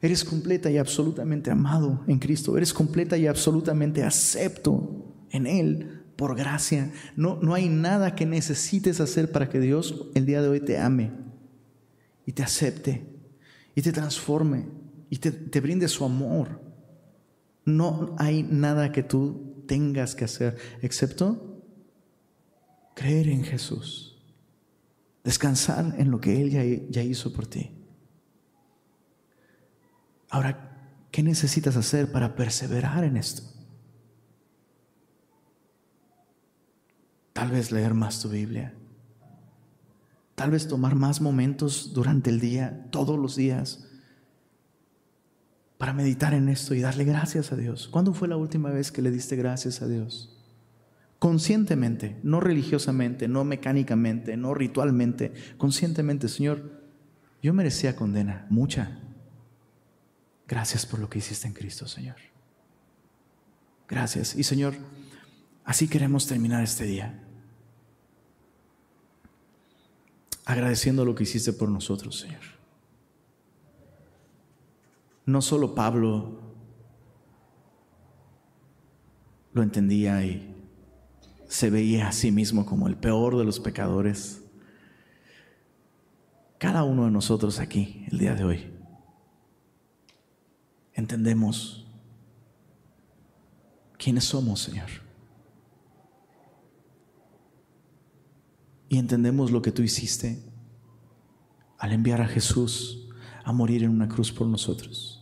[0.00, 2.56] Eres completa y absolutamente amado en Cristo.
[2.56, 6.92] Eres completa y absolutamente acepto en Él por gracia.
[7.16, 10.78] No, no hay nada que necesites hacer para que Dios el día de hoy te
[10.78, 11.12] ame
[12.26, 13.06] y te acepte
[13.74, 14.66] y te transforme
[15.10, 16.60] y te, te brinde su amor.
[17.64, 21.62] No hay nada que tú tengas que hacer, excepto
[22.94, 24.13] creer en Jesús,
[25.24, 27.70] descansar en lo que Él ya, ya hizo por ti.
[30.28, 33.42] Ahora, ¿qué necesitas hacer para perseverar en esto?
[37.32, 38.74] Tal vez leer más tu Biblia.
[40.34, 43.88] Tal vez tomar más momentos durante el día, todos los días,
[45.78, 47.88] para meditar en esto y darle gracias a Dios.
[47.88, 50.33] ¿Cuándo fue la última vez que le diste gracias a Dios?
[51.24, 56.82] Conscientemente, no religiosamente, no mecánicamente, no ritualmente, conscientemente, Señor,
[57.42, 59.00] yo merecía condena, mucha.
[60.46, 62.16] Gracias por lo que hiciste en Cristo, Señor.
[63.88, 64.36] Gracias.
[64.36, 64.74] Y Señor,
[65.64, 67.18] así queremos terminar este día.
[70.44, 72.42] Agradeciendo lo que hiciste por nosotros, Señor.
[75.24, 76.38] No solo Pablo
[79.54, 80.50] lo entendía y
[81.54, 84.42] se veía a sí mismo como el peor de los pecadores.
[86.58, 88.72] Cada uno de nosotros aquí, el día de hoy,
[90.94, 91.86] entendemos
[93.96, 95.04] quiénes somos, Señor.
[98.94, 100.40] y entendemos lo que tú hiciste
[101.78, 103.08] al enviar a Jesús
[103.44, 105.20] a morir en una cruz por nosotros.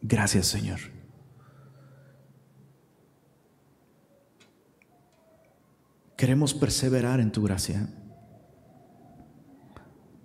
[0.00, 0.80] Gracias Señor.
[6.22, 7.88] Queremos perseverar en tu gracia,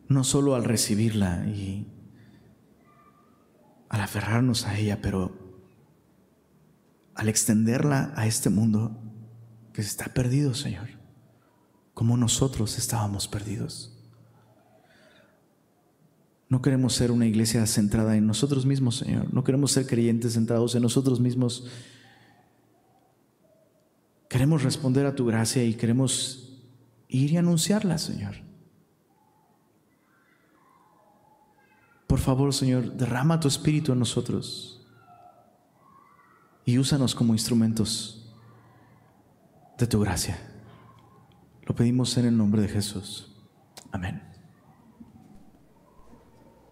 [0.08, 1.88] no solo al recibirla y
[3.89, 5.36] al aferrarnos a ella, pero
[7.16, 8.95] al extenderla a este mundo
[9.74, 10.88] que está perdido, Señor,
[11.95, 14.00] como nosotros estábamos perdidos.
[16.48, 19.34] No queremos ser una iglesia centrada en nosotros mismos, Señor.
[19.34, 21.66] No queremos ser creyentes centrados en nosotros mismos.
[24.30, 26.60] Queremos responder a tu gracia y queremos
[27.08, 28.36] ir y anunciarla, Señor.
[32.08, 34.86] Por favor, Señor, derrama tu espíritu en nosotros
[36.66, 38.34] y úsanos como instrumentos
[39.78, 40.38] de tu gracia.
[41.66, 43.34] Lo pedimos en el nombre de Jesús.
[43.92, 44.27] Amén.